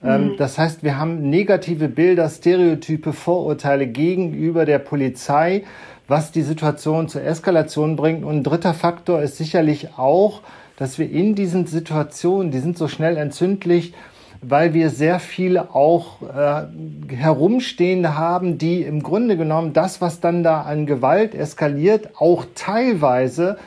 Ähm, 0.06 0.30
mhm. 0.30 0.38
Das 0.38 0.58
heißt, 0.58 0.84
wir 0.84 0.98
haben 0.98 1.30
negative 1.30 1.88
Bilder, 1.88 2.30
Stereotype, 2.30 3.14
Vorurteile 3.14 3.88
gegenüber 3.88 4.66
der 4.66 4.80
Polizei, 4.80 5.64
was 6.08 6.32
die 6.32 6.44
Situation 6.44 7.08
zur 7.10 7.24
Eskalation 7.24 7.96
bringt. 7.96 8.24
Und 8.24 8.38
ein 8.38 8.44
dritter 8.44 8.74
Faktor 8.74 9.22
ist 9.22 9.38
sicherlich 9.38 9.98
auch, 9.98 10.42
dass 10.78 11.00
wir 11.00 11.10
in 11.10 11.36
diesen 11.36 11.66
Situationen, 11.66 12.52
die 12.52 12.60
sind 12.60 12.78
so 12.78 12.88
schnell 12.88 13.18
entzündlich, 13.18 13.94
weil 14.42 14.74
wir 14.74 14.90
sehr 14.90 15.20
viele 15.20 15.74
auch 15.74 16.22
äh, 16.22 17.16
herumstehende 17.16 18.16
haben, 18.16 18.58
die 18.58 18.84
im 18.84 19.02
Grunde 19.02 19.38
genommen 19.38 19.74
das, 19.74 20.02
was 20.02 20.20
dann 20.20 20.44
da 20.44 20.62
an 20.62 20.86
Gewalt 20.86 21.34
eskaliert, 21.34 22.10
auch 22.20 22.46
teilweise 22.54 23.58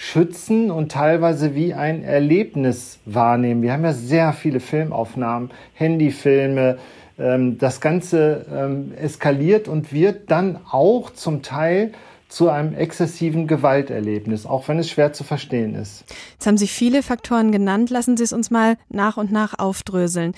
schützen 0.00 0.70
und 0.70 0.92
teilweise 0.92 1.56
wie 1.56 1.74
ein 1.74 2.04
Erlebnis 2.04 3.00
wahrnehmen. 3.04 3.62
Wir 3.62 3.72
haben 3.72 3.82
ja 3.82 3.92
sehr 3.92 4.32
viele 4.32 4.60
Filmaufnahmen, 4.60 5.50
Handyfilme. 5.74 6.78
Ähm, 7.18 7.58
das 7.58 7.80
Ganze 7.80 8.46
ähm, 8.48 8.92
eskaliert 8.96 9.66
und 9.66 9.92
wird 9.92 10.30
dann 10.30 10.60
auch 10.70 11.10
zum 11.10 11.42
Teil 11.42 11.90
zu 12.28 12.48
einem 12.48 12.74
exzessiven 12.74 13.48
Gewalterlebnis, 13.48 14.46
auch 14.46 14.68
wenn 14.68 14.78
es 14.78 14.88
schwer 14.88 15.12
zu 15.12 15.24
verstehen 15.24 15.74
ist. 15.74 16.04
Jetzt 16.34 16.46
haben 16.46 16.58
Sie 16.58 16.68
viele 16.68 17.02
Faktoren 17.02 17.50
genannt. 17.50 17.90
Lassen 17.90 18.16
Sie 18.16 18.22
es 18.22 18.32
uns 18.32 18.52
mal 18.52 18.76
nach 18.90 19.16
und 19.16 19.32
nach 19.32 19.58
aufdröseln. 19.58 20.32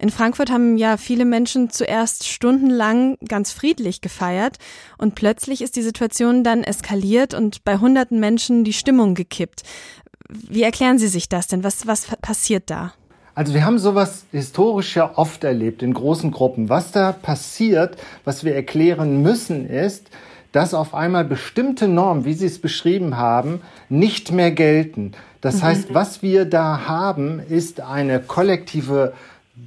In 0.00 0.08
Frankfurt 0.08 0.50
haben 0.50 0.78
ja 0.78 0.96
viele 0.96 1.26
Menschen 1.26 1.68
zuerst 1.68 2.26
stundenlang 2.26 3.18
ganz 3.28 3.52
friedlich 3.52 4.00
gefeiert 4.00 4.56
und 4.96 5.14
plötzlich 5.14 5.60
ist 5.60 5.76
die 5.76 5.82
Situation 5.82 6.42
dann 6.42 6.64
eskaliert 6.64 7.34
und 7.34 7.64
bei 7.64 7.76
hunderten 7.76 8.18
Menschen 8.18 8.64
die 8.64 8.72
Stimmung 8.72 9.14
gekippt. 9.14 9.62
Wie 10.30 10.62
erklären 10.62 10.98
Sie 10.98 11.08
sich 11.08 11.28
das 11.28 11.48
denn? 11.48 11.64
Was, 11.64 11.86
was 11.86 12.06
passiert 12.22 12.70
da? 12.70 12.94
Also 13.34 13.52
wir 13.52 13.66
haben 13.66 13.78
sowas 13.78 14.24
historisch 14.32 14.96
ja 14.96 15.18
oft 15.18 15.44
erlebt 15.44 15.82
in 15.82 15.92
großen 15.92 16.30
Gruppen. 16.30 16.70
Was 16.70 16.92
da 16.92 17.12
passiert, 17.12 17.98
was 18.24 18.42
wir 18.42 18.54
erklären 18.54 19.20
müssen, 19.20 19.68
ist, 19.68 20.08
dass 20.52 20.72
auf 20.72 20.94
einmal 20.94 21.26
bestimmte 21.26 21.88
Normen, 21.88 22.24
wie 22.24 22.32
Sie 22.32 22.46
es 22.46 22.58
beschrieben 22.58 23.18
haben, 23.18 23.60
nicht 23.90 24.32
mehr 24.32 24.50
gelten. 24.50 25.12
Das 25.42 25.56
mhm. 25.56 25.62
heißt, 25.62 25.94
was 25.94 26.22
wir 26.22 26.46
da 26.46 26.86
haben, 26.88 27.38
ist 27.38 27.82
eine 27.82 28.20
kollektive 28.20 29.12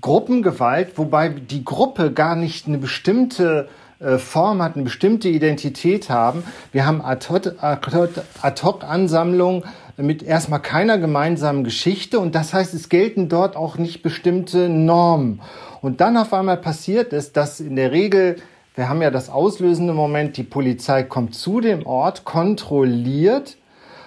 Gruppengewalt, 0.01 0.97
wobei 0.97 1.29
die 1.29 1.63
Gruppe 1.63 2.11
gar 2.11 2.35
nicht 2.35 2.67
eine 2.67 2.77
bestimmte 2.77 3.69
äh, 3.99 4.17
Form 4.17 4.61
hat, 4.61 4.75
eine 4.75 4.83
bestimmte 4.83 5.29
Identität 5.29 6.09
haben. 6.09 6.43
Wir 6.71 6.85
haben 6.85 7.01
Ad-Hoc-Ansammlungen 7.01 9.63
mit 9.97 10.23
erstmal 10.23 10.61
keiner 10.61 10.97
gemeinsamen 10.97 11.63
Geschichte 11.63 12.19
und 12.19 12.33
das 12.33 12.53
heißt, 12.53 12.73
es 12.73 12.89
gelten 12.89 13.29
dort 13.29 13.55
auch 13.55 13.77
nicht 13.77 14.01
bestimmte 14.01 14.67
Normen. 14.69 15.39
Und 15.81 16.01
dann 16.01 16.17
auf 16.17 16.33
einmal 16.33 16.57
passiert 16.57 17.13
es, 17.13 17.31
dass 17.31 17.59
in 17.59 17.75
der 17.75 17.91
Regel 17.91 18.37
wir 18.75 18.89
haben 18.89 19.03
ja 19.03 19.11
das 19.11 19.29
auslösende 19.29 19.93
Moment, 19.93 20.35
die 20.35 20.43
Polizei 20.43 21.03
kommt 21.03 21.35
zu 21.35 21.61
dem 21.61 21.85
Ort, 21.85 22.25
kontrolliert 22.25 23.55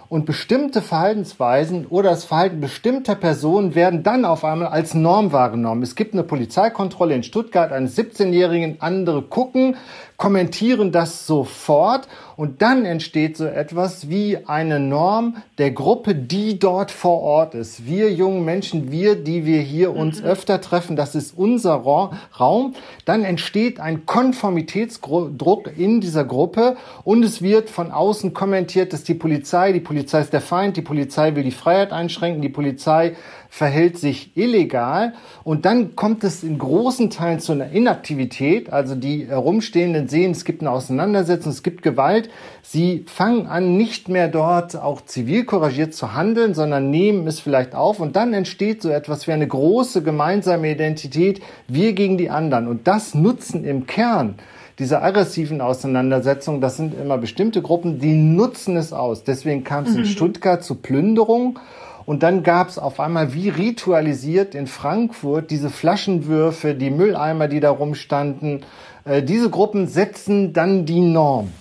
und 0.08 0.26
bestimmte 0.26 0.82
Verhaltensweisen 0.82 1.86
oder 1.86 2.10
das 2.10 2.24
Verhalten 2.24 2.60
bestimmter 2.60 3.14
Personen 3.14 3.74
werden 3.74 4.02
dann 4.02 4.24
auf 4.24 4.44
einmal 4.44 4.68
als 4.68 4.94
Norm 4.94 5.32
wahrgenommen. 5.32 5.82
Es 5.82 5.94
gibt 5.94 6.14
eine 6.14 6.22
Polizeikontrolle 6.22 7.14
in 7.14 7.22
Stuttgart 7.22 7.72
eines 7.72 7.96
17-Jährigen, 7.96 8.76
andere 8.80 9.22
gucken, 9.22 9.76
kommentieren 10.16 10.92
das 10.92 11.26
sofort 11.26 12.08
und 12.36 12.62
dann 12.62 12.84
entsteht 12.84 13.36
so 13.36 13.46
etwas 13.46 14.08
wie 14.08 14.38
eine 14.46 14.78
Norm 14.78 15.36
der 15.58 15.70
Gruppe, 15.70 16.14
die 16.14 16.58
dort 16.58 16.90
vor 16.90 17.20
Ort 17.20 17.54
ist. 17.54 17.86
Wir 17.86 18.12
jungen 18.12 18.44
Menschen, 18.44 18.90
wir, 18.90 19.16
die 19.16 19.44
wir 19.44 19.60
hier 19.60 19.94
uns 19.94 20.20
mhm. 20.20 20.28
öfter 20.28 20.60
treffen, 20.60 20.96
das 20.96 21.14
ist 21.14 21.36
unser 21.36 21.74
Raum. 21.74 22.74
Dann 23.04 23.24
entsteht 23.24 23.80
ein 23.80 24.06
Konformitätsdruck 24.06 25.70
in 25.76 26.00
dieser 26.00 26.24
Gruppe 26.24 26.76
und 27.04 27.24
es 27.24 27.42
wird 27.42 27.70
von 27.70 27.90
außen 27.90 28.34
kommentiert, 28.34 28.92
dass 28.92 29.04
die 29.04 29.14
Polizei, 29.14 29.72
die 29.72 29.80
Polizei 29.80 30.20
ist 30.20 30.32
der 30.32 30.40
Feind, 30.40 30.76
die 30.76 30.82
Polizei 30.82 31.34
will 31.34 31.44
die 31.44 31.50
Freiheit 31.50 31.92
einschränken, 31.92 32.42
die 32.42 32.48
Polizei 32.48 33.16
verhält 33.48 33.98
sich 33.98 34.36
illegal 34.36 35.14
und 35.44 35.64
dann 35.64 35.96
kommt 35.96 36.24
es 36.24 36.42
in 36.42 36.58
großen 36.58 37.10
Teilen 37.10 37.40
zu 37.40 37.52
einer 37.52 37.70
Inaktivität. 37.70 38.72
Also 38.72 38.94
die 38.94 39.26
herumstehenden 39.26 40.08
sehen, 40.08 40.32
es 40.32 40.44
gibt 40.44 40.62
eine 40.62 40.70
Auseinandersetzung, 40.70 41.52
es 41.52 41.62
gibt 41.62 41.82
Gewalt. 41.82 42.28
Sie 42.62 43.04
fangen 43.06 43.46
an, 43.46 43.76
nicht 43.76 44.08
mehr 44.08 44.28
dort 44.28 44.76
auch 44.76 45.00
zivil 45.00 45.44
couragiert 45.44 45.94
zu 45.94 46.14
handeln, 46.14 46.54
sondern 46.54 46.90
nehmen 46.90 47.26
es 47.26 47.40
vielleicht 47.40 47.74
auf 47.74 48.00
und 48.00 48.16
dann 48.16 48.34
entsteht 48.34 48.82
so 48.82 48.90
etwas 48.90 49.26
wie 49.26 49.32
eine 49.32 49.46
große 49.46 50.02
gemeinsame 50.02 50.70
Identität, 50.70 51.40
wir 51.68 51.92
gegen 51.92 52.18
die 52.18 52.30
anderen. 52.30 52.68
Und 52.68 52.86
das 52.86 53.14
nutzen 53.14 53.64
im 53.64 53.86
Kern 53.86 54.36
diese 54.78 55.00
aggressiven 55.00 55.60
Auseinandersetzungen, 55.60 56.60
das 56.60 56.76
sind 56.76 56.94
immer 56.98 57.16
bestimmte 57.16 57.62
Gruppen, 57.62 57.98
die 57.98 58.14
nutzen 58.14 58.76
es 58.76 58.92
aus. 58.92 59.24
Deswegen 59.24 59.64
kam 59.64 59.84
es 59.84 59.94
in 59.94 60.00
mhm. 60.00 60.06
Stuttgart 60.06 60.62
zu 60.62 60.74
Plünderung 60.74 61.58
und 62.06 62.22
dann 62.22 62.42
gab 62.42 62.68
es 62.68 62.78
auf 62.78 63.00
einmal 63.00 63.34
wie 63.34 63.48
ritualisiert 63.48 64.54
in 64.54 64.68
Frankfurt 64.68 65.50
diese 65.50 65.70
Flaschenwürfe, 65.70 66.74
die 66.74 66.90
Mülleimer, 66.90 67.48
die 67.48 67.60
da 67.60 67.70
rumstanden. 67.70 68.64
Äh, 69.04 69.22
diese 69.22 69.50
Gruppen 69.50 69.88
setzen 69.88 70.52
dann 70.52 70.86
die 70.86 71.00
Norm. 71.00 71.52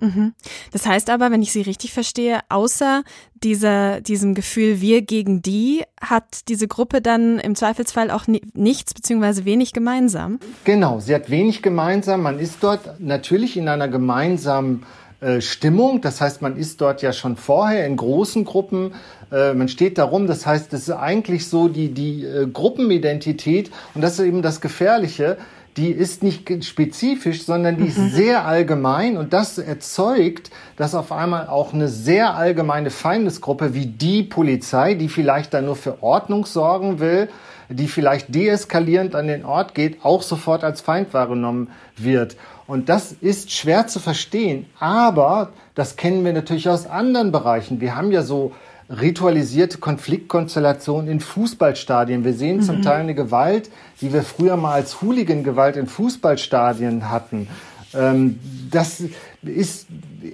Mhm. 0.00 0.34
Das 0.72 0.86
heißt 0.86 1.08
aber, 1.10 1.30
wenn 1.30 1.42
ich 1.42 1.52
Sie 1.52 1.62
richtig 1.62 1.92
verstehe, 1.92 2.40
außer 2.48 3.04
dieser, 3.42 4.00
diesem 4.00 4.34
Gefühl 4.34 4.80
wir 4.80 5.02
gegen 5.02 5.40
die, 5.40 5.84
hat 6.00 6.48
diese 6.48 6.66
Gruppe 6.66 7.00
dann 7.00 7.38
im 7.38 7.54
Zweifelsfall 7.54 8.10
auch 8.10 8.24
nichts 8.26 8.94
beziehungsweise 8.94 9.44
wenig 9.44 9.72
gemeinsam? 9.72 10.40
Genau, 10.64 10.98
sie 10.98 11.14
hat 11.14 11.30
wenig 11.30 11.62
gemeinsam. 11.62 12.22
Man 12.22 12.38
ist 12.38 12.56
dort 12.60 13.00
natürlich 13.00 13.56
in 13.56 13.68
einer 13.68 13.88
gemeinsamen 13.88 14.84
äh, 15.24 15.40
Stimmung. 15.40 16.02
Das 16.02 16.20
heißt, 16.20 16.42
man 16.42 16.56
ist 16.56 16.82
dort 16.82 17.00
ja 17.00 17.14
schon 17.14 17.36
vorher 17.36 17.86
in 17.86 17.96
großen 17.96 18.44
Gruppen. 18.44 18.92
Äh, 19.32 19.54
man 19.54 19.68
steht 19.68 19.96
darum. 19.96 20.26
Das 20.26 20.44
heißt, 20.44 20.72
es 20.74 20.82
ist 20.82 20.90
eigentlich 20.90 21.48
so 21.48 21.68
die, 21.68 21.94
die 21.94 22.24
äh, 22.24 22.46
Gruppenidentität. 22.46 23.70
Und 23.94 24.02
das 24.02 24.18
ist 24.18 24.26
eben 24.26 24.42
das 24.42 24.60
Gefährliche. 24.60 25.38
Die 25.78 25.90
ist 25.90 26.22
nicht 26.22 26.64
spezifisch, 26.64 27.44
sondern 27.44 27.78
die 27.78 27.86
ist 27.86 27.98
mhm. 27.98 28.10
sehr 28.10 28.44
allgemein. 28.44 29.16
Und 29.16 29.32
das 29.32 29.56
erzeugt, 29.56 30.50
dass 30.76 30.94
auf 30.94 31.10
einmal 31.10 31.48
auch 31.48 31.72
eine 31.72 31.88
sehr 31.88 32.34
allgemeine 32.34 32.90
Feindesgruppe 32.90 33.72
wie 33.72 33.86
die 33.86 34.24
Polizei, 34.24 34.92
die 34.92 35.08
vielleicht 35.08 35.54
da 35.54 35.62
nur 35.62 35.76
für 35.76 36.02
Ordnung 36.02 36.44
sorgen 36.44 37.00
will, 37.00 37.28
die 37.70 37.88
vielleicht 37.88 38.34
deeskalierend 38.34 39.14
an 39.14 39.26
den 39.26 39.44
Ort 39.44 39.74
geht, 39.74 40.04
auch 40.04 40.22
sofort 40.22 40.64
als 40.64 40.80
Feind 40.80 41.14
wahrgenommen 41.14 41.70
wird. 41.96 42.36
Und 42.66 42.88
das 42.88 43.12
ist 43.12 43.52
schwer 43.52 43.86
zu 43.86 44.00
verstehen, 44.00 44.66
aber 44.80 45.52
das 45.74 45.96
kennen 45.96 46.24
wir 46.24 46.32
natürlich 46.32 46.68
aus 46.68 46.86
anderen 46.86 47.30
Bereichen. 47.30 47.80
Wir 47.80 47.94
haben 47.94 48.10
ja 48.10 48.22
so 48.22 48.52
ritualisierte 48.88 49.78
Konfliktkonstellationen 49.78 51.10
in 51.10 51.20
Fußballstadien. 51.20 52.24
Wir 52.24 52.34
sehen 52.34 52.58
mhm. 52.58 52.62
zum 52.62 52.82
Teil 52.82 53.00
eine 53.00 53.14
Gewalt, 53.14 53.70
die 54.00 54.12
wir 54.12 54.22
früher 54.22 54.56
mal 54.56 54.74
als 54.74 55.02
Hooligan-Gewalt 55.02 55.76
in 55.76 55.86
Fußballstadien 55.86 57.10
hatten. 57.10 57.48
Ähm, 57.94 58.38
das 58.70 59.02
ist, 59.42 59.86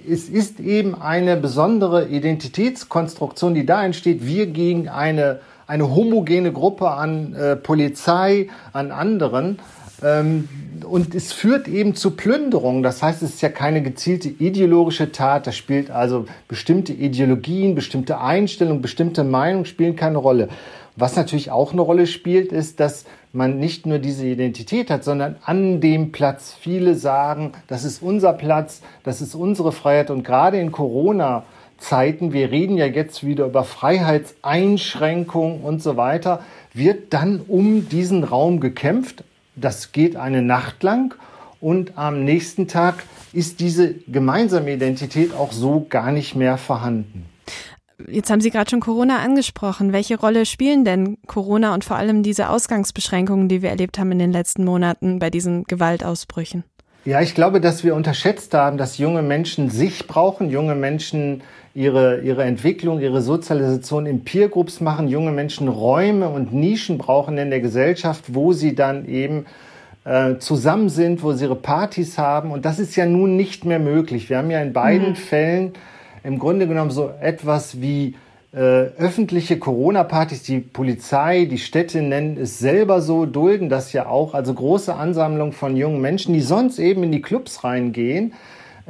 es 0.09 0.29
ist 0.29 0.59
eben 0.59 0.99
eine 0.99 1.37
besondere 1.37 2.07
Identitätskonstruktion, 2.07 3.53
die 3.53 3.65
da 3.65 3.83
entsteht. 3.83 4.25
Wir 4.25 4.47
gegen 4.47 4.89
eine, 4.89 5.39
eine 5.67 5.93
homogene 5.93 6.51
Gruppe 6.51 6.91
an 6.91 7.33
äh, 7.33 7.55
Polizei, 7.55 8.49
an 8.73 8.91
anderen. 8.91 9.59
Ähm, 10.03 10.47
und 10.85 11.13
es 11.15 11.31
führt 11.31 11.67
eben 11.67 11.95
zu 11.95 12.11
Plünderungen. 12.11 12.83
Das 12.83 13.03
heißt, 13.03 13.21
es 13.21 13.35
ist 13.35 13.41
ja 13.41 13.49
keine 13.49 13.81
gezielte 13.81 14.29
ideologische 14.29 15.11
Tat. 15.11 15.47
Da 15.47 15.51
spielt 15.51 15.91
also 15.91 16.25
bestimmte 16.47 16.93
Ideologien, 16.93 17.75
bestimmte 17.75 18.19
Einstellungen, 18.19 18.81
bestimmte 18.81 19.23
Meinungen 19.23 19.65
spielen 19.65 19.95
keine 19.95 20.17
Rolle. 20.17 20.49
Was 20.95 21.15
natürlich 21.15 21.51
auch 21.51 21.71
eine 21.71 21.81
Rolle 21.81 22.07
spielt, 22.07 22.51
ist, 22.51 22.79
dass 22.79 23.05
man 23.31 23.59
nicht 23.59 23.85
nur 23.85 23.99
diese 23.99 24.25
Identität 24.27 24.89
hat, 24.89 25.05
sondern 25.05 25.37
an 25.45 25.79
dem 25.79 26.11
Platz 26.11 26.53
viele 26.59 26.95
sagen, 26.95 27.53
das 27.67 27.85
ist 27.85 28.01
unser 28.01 28.33
Platz, 28.33 28.81
das 29.03 29.21
ist 29.21 29.35
unsere 29.35 29.71
Freiheit. 29.71 30.09
Und 30.09 30.23
gerade 30.23 30.59
in 30.59 30.73
Corona 30.73 31.43
Zeiten, 31.77 32.33
wir 32.33 32.51
reden 32.51 32.75
ja 32.77 32.85
jetzt 32.85 33.25
wieder 33.25 33.45
über 33.45 33.63
Freiheitseinschränkungen 33.63 35.61
und 35.61 35.81
so 35.81 35.95
weiter, 35.97 36.41
wird 36.73 37.13
dann 37.13 37.41
um 37.47 37.87
diesen 37.89 38.23
Raum 38.23 38.59
gekämpft 38.59 39.23
das 39.55 39.91
geht 39.91 40.15
eine 40.15 40.41
Nacht 40.41 40.83
lang 40.83 41.15
und 41.59 41.97
am 41.97 42.23
nächsten 42.23 42.67
Tag 42.67 43.03
ist 43.33 43.59
diese 43.59 43.93
gemeinsame 44.07 44.73
Identität 44.73 45.33
auch 45.33 45.51
so 45.51 45.85
gar 45.89 46.11
nicht 46.11 46.35
mehr 46.35 46.57
vorhanden. 46.57 47.25
Jetzt 48.07 48.31
haben 48.31 48.41
Sie 48.41 48.49
gerade 48.49 48.69
schon 48.69 48.79
Corona 48.79 49.19
angesprochen. 49.19 49.93
Welche 49.93 50.19
Rolle 50.19 50.45
spielen 50.45 50.83
denn 50.85 51.17
Corona 51.27 51.73
und 51.73 51.83
vor 51.83 51.97
allem 51.97 52.23
diese 52.23 52.49
Ausgangsbeschränkungen, 52.49 53.47
die 53.47 53.61
wir 53.61 53.69
erlebt 53.69 53.99
haben 53.99 54.11
in 54.11 54.19
den 54.19 54.31
letzten 54.31 54.65
Monaten 54.65 55.19
bei 55.19 55.29
diesen 55.29 55.65
Gewaltausbrüchen? 55.65 56.63
Ja, 57.05 57.21
ich 57.21 57.33
glaube, 57.33 57.61
dass 57.61 57.83
wir 57.83 57.95
unterschätzt 57.95 58.53
haben, 58.53 58.77
dass 58.77 58.97
junge 58.97 59.23
Menschen 59.23 59.69
sich 59.69 60.07
brauchen, 60.07 60.49
junge 60.49 60.75
Menschen 60.75 61.41
ihre, 61.73 62.21
ihre 62.21 62.43
Entwicklung, 62.43 62.99
ihre 62.99 63.21
Sozialisation 63.21 64.05
in 64.05 64.23
Peer 64.23 64.49
Groups 64.49 64.81
machen, 64.81 65.07
junge 65.07 65.31
Menschen 65.31 65.67
Räume 65.67 66.29
und 66.29 66.53
Nischen 66.53 66.97
brauchen 66.97 67.37
in 67.37 67.49
der 67.49 67.61
Gesellschaft, 67.61 68.33
wo 68.33 68.53
sie 68.53 68.75
dann 68.75 69.07
eben 69.07 69.45
äh, 70.03 70.37
zusammen 70.37 70.89
sind, 70.89 71.23
wo 71.23 71.31
sie 71.33 71.45
ihre 71.45 71.55
Partys 71.55 72.17
haben. 72.17 72.51
Und 72.51 72.65
das 72.65 72.79
ist 72.79 72.95
ja 72.95 73.05
nun 73.05 73.37
nicht 73.37 73.65
mehr 73.65 73.79
möglich. 73.79 74.29
Wir 74.29 74.37
haben 74.37 74.51
ja 74.51 74.61
in 74.61 74.73
beiden 74.73 75.09
mhm. 75.09 75.15
Fällen 75.15 75.73
im 76.23 76.39
Grunde 76.39 76.67
genommen 76.67 76.91
so 76.91 77.11
etwas 77.21 77.81
wie 77.81 78.15
äh, 78.53 78.57
öffentliche 78.57 79.57
Corona-Partys, 79.57 80.43
die 80.43 80.59
Polizei, 80.59 81.45
die 81.45 81.57
Städte 81.57 82.01
nennen 82.01 82.37
es 82.37 82.59
selber 82.59 83.01
so, 83.01 83.25
dulden 83.25 83.69
das 83.69 83.93
ja 83.93 84.07
auch. 84.07 84.33
Also 84.33 84.53
große 84.53 84.93
Ansammlung 84.93 85.53
von 85.53 85.77
jungen 85.77 86.01
Menschen, 86.01 86.33
die 86.33 86.41
sonst 86.41 86.77
eben 86.77 87.03
in 87.03 87.11
die 87.13 87.21
Clubs 87.21 87.63
reingehen. 87.63 88.33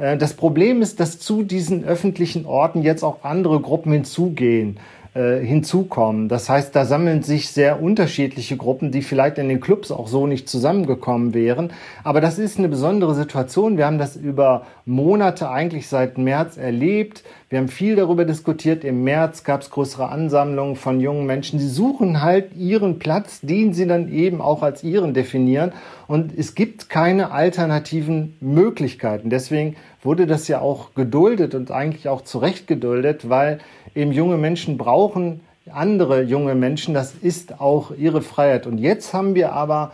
Äh, 0.02 0.16
das 0.18 0.34
Problem 0.34 0.82
ist, 0.82 1.00
dass 1.00 1.18
zu 1.18 1.44
diesen 1.44 1.84
öffentlichen 1.84 2.44
Orten 2.44 2.82
jetzt 2.82 3.04
auch 3.04 3.22
andere 3.22 3.60
Gruppen 3.60 3.92
hinzugehen. 3.92 4.78
Äh, 5.14 5.40
hinzukommen. 5.40 6.30
Das 6.30 6.48
heißt, 6.48 6.74
da 6.74 6.86
sammeln 6.86 7.22
sich 7.22 7.50
sehr 7.50 7.82
unterschiedliche 7.82 8.56
Gruppen, 8.56 8.92
die 8.92 9.02
vielleicht 9.02 9.36
in 9.36 9.50
den 9.50 9.60
Clubs 9.60 9.90
auch 9.90 10.08
so 10.08 10.26
nicht 10.26 10.48
zusammengekommen 10.48 11.34
wären. 11.34 11.70
Aber 12.02 12.22
das 12.22 12.38
ist 12.38 12.58
eine 12.58 12.70
besondere 12.70 13.14
Situation. 13.14 13.76
Wir 13.76 13.84
haben 13.84 13.98
das 13.98 14.16
über 14.16 14.64
Monate, 14.86 15.50
eigentlich 15.50 15.86
seit 15.88 16.16
März 16.16 16.56
erlebt. 16.56 17.24
Wir 17.50 17.58
haben 17.58 17.68
viel 17.68 17.94
darüber 17.96 18.24
diskutiert. 18.24 18.84
Im 18.84 19.04
März 19.04 19.44
gab 19.44 19.60
es 19.60 19.68
größere 19.68 20.08
Ansammlungen 20.08 20.76
von 20.76 20.98
jungen 20.98 21.26
Menschen. 21.26 21.58
Sie 21.58 21.68
suchen 21.68 22.22
halt 22.22 22.56
ihren 22.56 22.98
Platz, 22.98 23.40
den 23.42 23.74
sie 23.74 23.86
dann 23.86 24.10
eben 24.10 24.40
auch 24.40 24.62
als 24.62 24.82
ihren 24.82 25.12
definieren. 25.12 25.72
Und 26.08 26.32
es 26.36 26.54
gibt 26.54 26.88
keine 26.88 27.32
alternativen 27.32 28.36
Möglichkeiten. 28.40 29.28
Deswegen 29.28 29.76
wurde 30.02 30.26
das 30.26 30.48
ja 30.48 30.60
auch 30.60 30.94
geduldet 30.94 31.54
und 31.54 31.70
eigentlich 31.70 32.08
auch 32.08 32.22
zu 32.22 32.38
Recht 32.38 32.66
geduldet, 32.66 33.28
weil 33.28 33.58
eben 33.94 34.12
junge 34.12 34.36
Menschen 34.36 34.78
brauchen 34.78 35.40
andere 35.70 36.22
junge 36.22 36.54
Menschen. 36.54 36.94
Das 36.94 37.14
ist 37.14 37.60
auch 37.60 37.92
ihre 37.92 38.22
Freiheit. 38.22 38.66
Und 38.66 38.78
jetzt 38.78 39.14
haben 39.14 39.34
wir 39.34 39.52
aber 39.52 39.92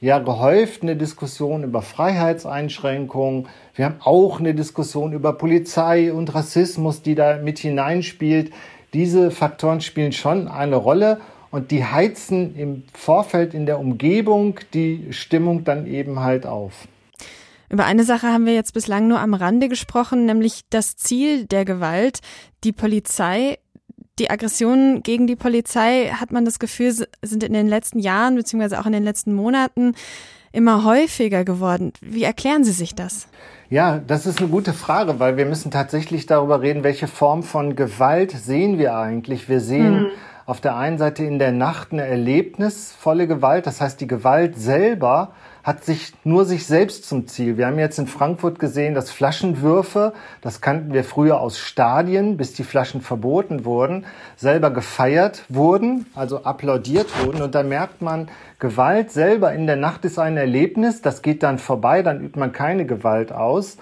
ja 0.00 0.18
gehäuft 0.20 0.82
eine 0.82 0.96
Diskussion 0.96 1.64
über 1.64 1.82
Freiheitseinschränkungen. 1.82 3.48
Wir 3.74 3.86
haben 3.86 3.96
auch 4.00 4.38
eine 4.38 4.54
Diskussion 4.54 5.12
über 5.12 5.32
Polizei 5.32 6.12
und 6.12 6.34
Rassismus, 6.34 7.02
die 7.02 7.14
da 7.14 7.38
mit 7.38 7.58
hineinspielt. 7.58 8.52
Diese 8.94 9.30
Faktoren 9.30 9.80
spielen 9.80 10.12
schon 10.12 10.48
eine 10.48 10.76
Rolle 10.76 11.20
und 11.50 11.70
die 11.70 11.84
heizen 11.84 12.56
im 12.56 12.84
Vorfeld 12.94 13.54
in 13.54 13.66
der 13.66 13.78
Umgebung 13.80 14.60
die 14.72 15.08
Stimmung 15.10 15.64
dann 15.64 15.86
eben 15.86 16.20
halt 16.20 16.46
auf. 16.46 16.86
Über 17.70 17.84
eine 17.84 18.04
Sache 18.04 18.28
haben 18.28 18.46
wir 18.46 18.54
jetzt 18.54 18.72
bislang 18.72 19.08
nur 19.08 19.20
am 19.20 19.34
Rande 19.34 19.68
gesprochen, 19.68 20.24
nämlich 20.24 20.62
das 20.70 20.96
Ziel 20.96 21.46
der 21.46 21.64
Gewalt. 21.64 22.20
Die 22.64 22.72
Polizei, 22.72 23.58
die 24.18 24.30
Aggressionen 24.30 25.02
gegen 25.02 25.26
die 25.26 25.36
Polizei, 25.36 26.10
hat 26.14 26.32
man 26.32 26.44
das 26.44 26.58
Gefühl, 26.58 26.92
sind 27.22 27.42
in 27.42 27.52
den 27.52 27.68
letzten 27.68 27.98
Jahren 27.98 28.36
beziehungsweise 28.36 28.80
auch 28.80 28.86
in 28.86 28.92
den 28.92 29.04
letzten 29.04 29.34
Monaten 29.34 29.94
immer 30.50 30.84
häufiger 30.84 31.44
geworden. 31.44 31.92
Wie 32.00 32.24
erklären 32.24 32.64
Sie 32.64 32.72
sich 32.72 32.94
das? 32.94 33.28
Ja, 33.68 33.98
das 33.98 34.24
ist 34.24 34.38
eine 34.38 34.48
gute 34.48 34.72
Frage, 34.72 35.20
weil 35.20 35.36
wir 35.36 35.44
müssen 35.44 35.70
tatsächlich 35.70 36.24
darüber 36.24 36.62
reden, 36.62 36.84
welche 36.84 37.06
Form 37.06 37.42
von 37.42 37.76
Gewalt 37.76 38.32
sehen 38.32 38.78
wir 38.78 38.96
eigentlich. 38.96 39.50
Wir 39.50 39.60
sehen 39.60 40.04
mhm. 40.04 40.06
auf 40.46 40.62
der 40.62 40.76
einen 40.76 40.96
Seite 40.96 41.22
in 41.24 41.38
der 41.38 41.52
Nacht 41.52 41.92
eine 41.92 42.06
erlebnisvolle 42.06 43.26
Gewalt, 43.26 43.66
das 43.66 43.82
heißt 43.82 44.00
die 44.00 44.06
Gewalt 44.06 44.58
selber 44.58 45.34
hat 45.68 45.84
sich 45.84 46.14
nur 46.24 46.46
sich 46.46 46.64
selbst 46.64 47.06
zum 47.06 47.28
Ziel. 47.28 47.58
Wir 47.58 47.66
haben 47.66 47.78
jetzt 47.78 47.98
in 47.98 48.06
Frankfurt 48.06 48.58
gesehen, 48.58 48.94
dass 48.94 49.10
Flaschenwürfe, 49.10 50.14
das 50.40 50.62
kannten 50.62 50.94
wir 50.94 51.04
früher 51.04 51.42
aus 51.42 51.58
Stadien, 51.58 52.38
bis 52.38 52.54
die 52.54 52.64
Flaschen 52.64 53.02
verboten 53.02 53.66
wurden, 53.66 54.06
selber 54.34 54.70
gefeiert 54.70 55.44
wurden, 55.50 56.06
also 56.14 56.44
applaudiert 56.44 57.08
wurden. 57.22 57.42
Und 57.42 57.54
da 57.54 57.62
merkt 57.64 58.00
man, 58.00 58.30
Gewalt 58.58 59.10
selber 59.10 59.52
in 59.52 59.66
der 59.66 59.76
Nacht 59.76 60.06
ist 60.06 60.18
ein 60.18 60.38
Erlebnis, 60.38 61.02
das 61.02 61.20
geht 61.20 61.42
dann 61.42 61.58
vorbei, 61.58 62.02
dann 62.02 62.24
übt 62.24 62.40
man 62.40 62.52
keine 62.52 62.86
Gewalt 62.86 63.30
aus. 63.30 63.76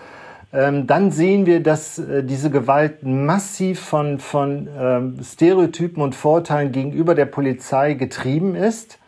Ähm, 0.53 0.89
dann 0.89 1.13
sehen 1.13 1.47
wir, 1.47 1.63
dass 1.63 2.01
äh, 2.01 2.25
diese 2.25 2.51
Gewalt 2.51 3.05
massiv 3.05 3.79
von, 3.79 4.19
von 4.19 4.69
ähm, 4.77 5.19
Stereotypen 5.23 6.03
und 6.03 6.17
Vorteilen 6.17 6.73
gegenüber 6.73 7.15
der 7.15 7.27
Polizei 7.27 7.95
getrieben 7.95 8.57
ist. 8.57 8.99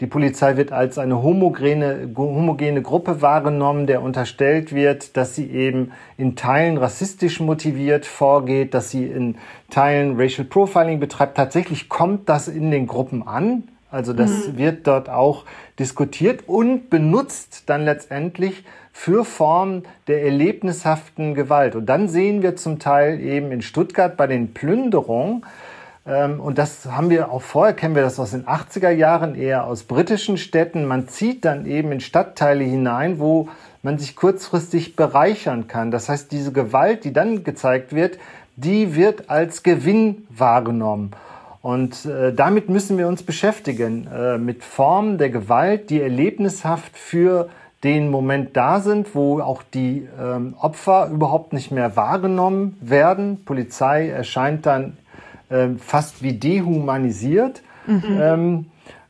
Die 0.00 0.06
Polizei 0.06 0.56
wird 0.56 0.70
als 0.70 0.96
eine 0.96 1.22
homogene, 1.22 2.10
homogene 2.16 2.82
Gruppe 2.82 3.20
wahrgenommen, 3.20 3.88
der 3.88 4.00
unterstellt 4.00 4.72
wird, 4.72 5.16
dass 5.16 5.34
sie 5.34 5.50
eben 5.50 5.90
in 6.16 6.36
Teilen 6.36 6.76
rassistisch 6.76 7.40
motiviert 7.40 8.06
vorgeht, 8.06 8.74
dass 8.74 8.90
sie 8.90 9.06
in 9.06 9.36
Teilen 9.70 10.18
Racial 10.18 10.46
Profiling 10.46 11.00
betreibt. 11.00 11.36
Tatsächlich 11.36 11.88
kommt 11.88 12.28
das 12.28 12.46
in 12.46 12.70
den 12.70 12.86
Gruppen 12.86 13.26
an. 13.26 13.64
Also 13.90 14.12
das 14.12 14.48
mhm. 14.48 14.58
wird 14.58 14.86
dort 14.86 15.08
auch 15.08 15.44
diskutiert 15.78 16.44
und 16.46 16.90
benutzt 16.90 17.64
dann 17.66 17.84
letztendlich 17.84 18.64
für 18.92 19.24
Formen 19.24 19.84
der 20.06 20.24
erlebnishaften 20.24 21.34
Gewalt. 21.34 21.74
Und 21.74 21.86
dann 21.86 22.08
sehen 22.08 22.42
wir 22.42 22.56
zum 22.56 22.78
Teil 22.78 23.20
eben 23.20 23.50
in 23.50 23.62
Stuttgart 23.62 24.16
bei 24.16 24.26
den 24.26 24.52
Plünderungen, 24.54 25.44
und 26.04 26.56
das 26.56 26.86
haben 26.86 27.10
wir 27.10 27.30
auch 27.30 27.42
vorher, 27.42 27.74
kennen 27.74 27.94
wir 27.94 28.02
das 28.02 28.18
aus 28.18 28.30
den 28.30 28.46
80er 28.46 28.90
Jahren, 28.90 29.34
eher 29.34 29.64
aus 29.66 29.82
britischen 29.82 30.38
Städten. 30.38 30.86
Man 30.86 31.06
zieht 31.06 31.44
dann 31.44 31.66
eben 31.66 31.92
in 31.92 32.00
Stadtteile 32.00 32.64
hinein, 32.64 33.18
wo 33.18 33.48
man 33.82 33.98
sich 33.98 34.16
kurzfristig 34.16 34.96
bereichern 34.96 35.68
kann. 35.68 35.90
Das 35.90 36.08
heißt, 36.08 36.32
diese 36.32 36.52
Gewalt, 36.52 37.04
die 37.04 37.12
dann 37.12 37.44
gezeigt 37.44 37.94
wird, 37.94 38.18
die 38.56 38.94
wird 38.94 39.30
als 39.30 39.62
Gewinn 39.62 40.26
wahrgenommen. 40.30 41.12
Und 41.62 42.04
äh, 42.06 42.32
damit 42.32 42.68
müssen 42.68 42.98
wir 42.98 43.08
uns 43.08 43.22
beschäftigen, 43.22 44.08
äh, 44.12 44.38
mit 44.38 44.64
Formen 44.64 45.18
der 45.18 45.30
Gewalt, 45.30 45.90
die 45.90 46.00
erlebnishaft 46.00 46.96
für 46.96 47.48
den 47.84 48.10
Moment 48.10 48.56
da 48.56 48.80
sind, 48.80 49.14
wo 49.14 49.40
auch 49.40 49.62
die 49.62 50.08
ähm, 50.20 50.54
Opfer 50.60 51.10
überhaupt 51.12 51.52
nicht 51.52 51.70
mehr 51.70 51.94
wahrgenommen 51.94 52.76
werden. 52.80 53.44
Polizei 53.44 54.08
erscheint 54.08 54.66
dann 54.66 54.84
ähm, 54.84 54.96
fast 55.78 56.22
wie 56.22 56.34
dehumanisiert. 56.34 57.62
Mhm. 57.86 58.18
Ähm, 58.20 58.66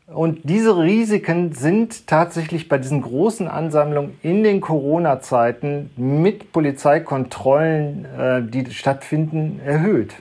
und 0.06 0.40
diese 0.44 0.78
Risiken 0.78 1.52
sind 1.52 2.06
tatsächlich 2.06 2.68
bei 2.68 2.78
diesen 2.78 3.02
großen 3.02 3.46
Ansammlungen 3.46 4.18
in 4.22 4.42
den 4.42 4.62
Corona-Zeiten 4.62 5.90
mit 5.96 6.50
Polizeikontrollen, 6.52 8.06
äh, 8.06 8.42
die 8.42 8.70
stattfinden, 8.72 9.60
erhöht. 9.64 10.14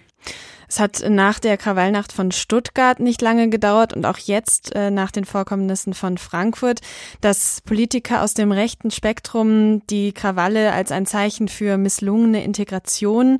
Es 0.67 0.79
hat 0.79 1.03
nach 1.07 1.39
der 1.39 1.57
Krawallnacht 1.57 2.11
von 2.11 2.31
Stuttgart 2.31 2.99
nicht 2.99 3.21
lange 3.21 3.49
gedauert 3.49 3.93
und 3.93 4.05
auch 4.05 4.17
jetzt 4.17 4.75
äh, 4.75 4.91
nach 4.91 5.11
den 5.11 5.25
Vorkommnissen 5.25 5.93
von 5.93 6.17
Frankfurt, 6.17 6.81
dass 7.21 7.61
Politiker 7.61 8.21
aus 8.21 8.33
dem 8.33 8.51
rechten 8.51 8.91
Spektrum 8.91 9.85
die 9.87 10.11
Krawalle 10.11 10.73
als 10.73 10.91
ein 10.91 11.05
Zeichen 11.05 11.47
für 11.47 11.77
misslungene 11.77 12.43
Integration 12.43 13.39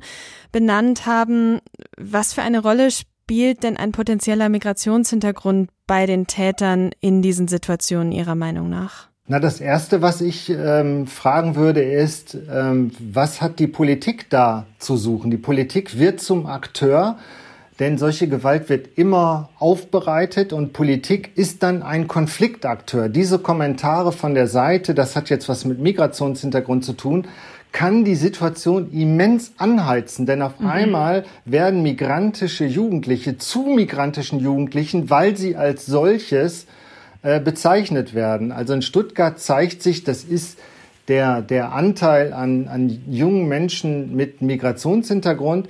benannt 0.52 1.04
haben. 1.04 1.60
Was 1.98 2.32
für 2.32 2.42
eine 2.42 2.60
Rolle 2.60 2.90
spielt 2.90 3.62
denn 3.62 3.76
ein 3.76 3.92
potenzieller 3.92 4.48
Migrationshintergrund 4.48 5.70
bei 5.86 6.06
den 6.06 6.26
Tätern 6.26 6.92
in 7.00 7.20
diesen 7.20 7.46
Situationen 7.46 8.12
Ihrer 8.12 8.34
Meinung 8.34 8.70
nach? 8.70 9.07
Na, 9.30 9.38
das 9.40 9.60
Erste, 9.60 10.00
was 10.00 10.22
ich 10.22 10.48
ähm, 10.48 11.06
fragen 11.06 11.54
würde, 11.54 11.82
ist, 11.82 12.34
ähm, 12.50 12.92
was 12.98 13.42
hat 13.42 13.58
die 13.58 13.66
Politik 13.66 14.30
da 14.30 14.64
zu 14.78 14.96
suchen? 14.96 15.30
Die 15.30 15.36
Politik 15.36 15.98
wird 15.98 16.22
zum 16.22 16.46
Akteur, 16.46 17.18
denn 17.78 17.98
solche 17.98 18.26
Gewalt 18.26 18.70
wird 18.70 18.96
immer 18.96 19.50
aufbereitet 19.58 20.54
und 20.54 20.72
Politik 20.72 21.32
ist 21.36 21.62
dann 21.62 21.82
ein 21.82 22.08
Konfliktakteur. 22.08 23.10
Diese 23.10 23.38
Kommentare 23.38 24.12
von 24.12 24.32
der 24.32 24.46
Seite, 24.46 24.94
das 24.94 25.14
hat 25.14 25.28
jetzt 25.28 25.46
was 25.46 25.66
mit 25.66 25.78
Migrationshintergrund 25.78 26.86
zu 26.86 26.94
tun, 26.94 27.26
kann 27.70 28.06
die 28.06 28.14
Situation 28.14 28.90
immens 28.92 29.52
anheizen, 29.58 30.24
denn 30.24 30.40
auf 30.40 30.58
mhm. 30.58 30.68
einmal 30.68 31.24
werden 31.44 31.82
migrantische 31.82 32.64
Jugendliche 32.64 33.36
zu 33.36 33.60
migrantischen 33.60 34.40
Jugendlichen, 34.40 35.10
weil 35.10 35.36
sie 35.36 35.54
als 35.54 35.84
solches 35.84 36.66
äh, 37.22 37.40
bezeichnet 37.40 38.14
werden. 38.14 38.52
Also 38.52 38.74
in 38.74 38.82
Stuttgart 38.82 39.38
zeigt 39.38 39.82
sich, 39.82 40.04
das 40.04 40.24
ist 40.24 40.58
der, 41.08 41.42
der 41.42 41.72
Anteil 41.72 42.32
an, 42.32 42.68
an 42.68 43.00
jungen 43.08 43.48
Menschen 43.48 44.14
mit 44.14 44.42
Migrationshintergrund. 44.42 45.68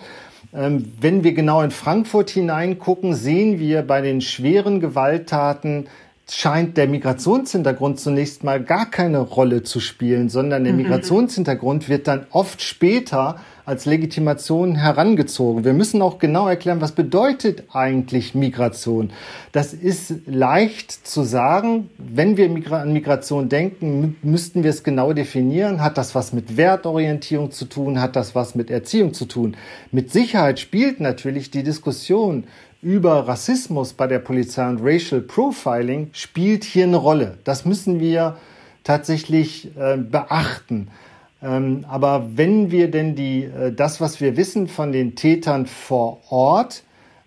Ähm, 0.52 0.92
wenn 1.00 1.24
wir 1.24 1.32
genau 1.32 1.62
in 1.62 1.70
Frankfurt 1.70 2.30
hineingucken, 2.30 3.14
sehen 3.14 3.58
wir 3.58 3.82
bei 3.82 4.00
den 4.00 4.20
schweren 4.20 4.80
Gewalttaten 4.80 5.88
scheint 6.30 6.76
der 6.76 6.88
Migrationshintergrund 6.88 7.98
zunächst 7.98 8.44
mal 8.44 8.62
gar 8.62 8.90
keine 8.90 9.18
Rolle 9.18 9.62
zu 9.62 9.80
spielen, 9.80 10.28
sondern 10.28 10.64
der 10.64 10.72
mhm. 10.72 10.80
Migrationshintergrund 10.82 11.88
wird 11.88 12.06
dann 12.06 12.26
oft 12.30 12.60
später 12.60 13.40
als 13.68 13.84
Legitimation 13.84 14.76
herangezogen. 14.76 15.62
Wir 15.62 15.74
müssen 15.74 16.00
auch 16.00 16.18
genau 16.18 16.48
erklären, 16.48 16.80
was 16.80 16.92
bedeutet 16.92 17.64
eigentlich 17.70 18.34
Migration. 18.34 19.10
Das 19.52 19.74
ist 19.74 20.26
leicht 20.26 20.90
zu 21.06 21.22
sagen. 21.22 21.90
Wenn 21.98 22.38
wir 22.38 22.50
an 22.72 22.94
Migration 22.94 23.50
denken, 23.50 24.16
müssten 24.22 24.62
wir 24.62 24.70
es 24.70 24.84
genau 24.84 25.12
definieren. 25.12 25.82
Hat 25.82 25.98
das 25.98 26.14
was 26.14 26.32
mit 26.32 26.56
Wertorientierung 26.56 27.50
zu 27.50 27.66
tun? 27.66 28.00
Hat 28.00 28.16
das 28.16 28.34
was 28.34 28.54
mit 28.54 28.70
Erziehung 28.70 29.12
zu 29.12 29.26
tun? 29.26 29.54
Mit 29.92 30.10
Sicherheit 30.10 30.58
spielt 30.58 30.98
natürlich 30.98 31.50
die 31.50 31.62
Diskussion 31.62 32.44
über 32.80 33.28
Rassismus 33.28 33.92
bei 33.92 34.06
der 34.06 34.20
Polizei 34.20 34.66
und 34.66 34.80
Racial 34.82 35.20
Profiling 35.20 36.08
spielt 36.12 36.64
hier 36.64 36.84
eine 36.84 36.96
Rolle. 36.96 37.36
Das 37.44 37.66
müssen 37.66 38.00
wir 38.00 38.38
tatsächlich 38.82 39.76
äh, 39.76 39.98
beachten. 39.98 40.88
Ähm, 41.42 41.84
aber 41.88 42.30
wenn 42.34 42.70
wir 42.70 42.90
denn 42.90 43.14
die, 43.14 43.44
äh, 43.44 43.72
das, 43.72 44.00
was 44.00 44.20
wir 44.20 44.36
wissen 44.36 44.66
von 44.66 44.92
den 44.92 45.14
Tätern 45.14 45.66
vor 45.66 46.20
Ort, 46.30 46.82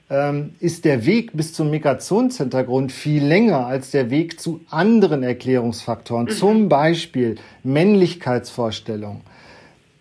ähm, 0.09 0.55
ist 0.59 0.83
der 0.83 1.05
Weg 1.05 1.31
bis 1.33 1.53
zum 1.53 1.69
Migrationshintergrund 1.69 2.91
viel 2.91 3.23
länger 3.23 3.65
als 3.65 3.91
der 3.91 4.09
Weg 4.09 4.41
zu 4.41 4.59
anderen 4.69 5.23
Erklärungsfaktoren, 5.23 6.25
mhm. 6.25 6.31
zum 6.31 6.69
Beispiel 6.69 7.35
Männlichkeitsvorstellungen. 7.63 9.21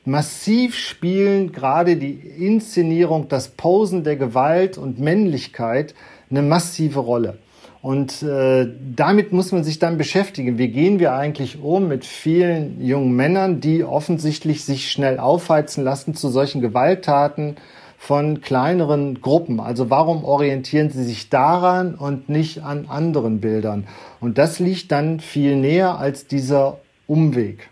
massiv 0.05 0.75
spielen 0.75 1.53
gerade 1.53 1.97
die 1.97 2.15
Inszenierung, 2.15 3.29
das 3.29 3.49
Posen 3.51 4.03
der 4.03 4.17
Gewalt 4.17 4.77
und 4.77 4.99
Männlichkeit 4.99 5.95
eine 6.31 6.43
massive 6.43 6.99
Rolle. 6.99 7.39
Und 7.83 8.23
äh, 8.23 8.69
damit 8.95 9.33
muss 9.33 9.53
man 9.53 9.65
sich 9.65 9.79
dann 9.79 9.97
beschäftigen. 9.97 10.59
Wie 10.59 10.69
gehen 10.69 10.99
wir 10.99 11.15
eigentlich 11.15 11.63
um 11.63 11.89
mit 11.89 12.05
vielen 12.05 12.85
jungen 12.85 13.13
Männern, 13.17 13.61
die 13.61 13.85
offensichtlich 13.85 14.65
sich 14.65 14.91
schnell 14.91 15.19
aufheizen 15.19 15.83
lassen 15.83 16.15
zu 16.15 16.29
solchen 16.29 16.61
Gewalttaten 16.61 17.57
von 17.97 18.43
kleineren 18.43 19.23
Gruppen? 19.23 19.61
Also 19.61 19.89
warum 19.89 20.25
orientieren 20.25 20.91
sie 20.91 21.05
sich 21.05 21.31
daran 21.31 21.95
und 21.95 22.29
nicht 22.29 22.63
an 22.63 22.87
anderen 22.87 23.41
Bildern? 23.41 23.87
Und 24.21 24.37
das 24.37 24.59
liegt 24.59 24.93
dann 24.93 25.19
viel 25.19 25.57
näher 25.57 25.99
als 25.99 26.27
dieser 26.27 26.79
Umweg. 27.07 27.71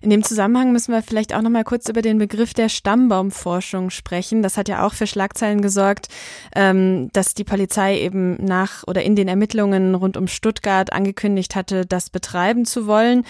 In 0.00 0.10
dem 0.10 0.22
Zusammenhang 0.22 0.72
müssen 0.72 0.92
wir 0.92 1.02
vielleicht 1.02 1.34
auch 1.34 1.42
noch 1.42 1.50
mal 1.50 1.64
kurz 1.64 1.88
über 1.88 2.02
den 2.02 2.18
Begriff 2.18 2.54
der 2.54 2.68
Stammbaumforschung 2.68 3.90
sprechen. 3.90 4.42
Das 4.42 4.56
hat 4.56 4.68
ja 4.68 4.86
auch 4.86 4.94
für 4.94 5.06
Schlagzeilen 5.06 5.62
gesorgt, 5.62 6.08
ähm, 6.54 7.10
dass 7.12 7.34
die 7.34 7.44
Polizei 7.44 7.98
eben 7.98 8.42
nach 8.44 8.84
oder 8.86 9.02
in 9.02 9.16
den 9.16 9.28
Ermittlungen 9.28 9.94
rund 9.94 10.16
um 10.16 10.28
Stuttgart 10.28 10.92
angekündigt 10.92 11.54
hatte, 11.54 11.86
das 11.86 12.10
betreiben 12.10 12.64
zu 12.64 12.86
wollen. 12.86 13.24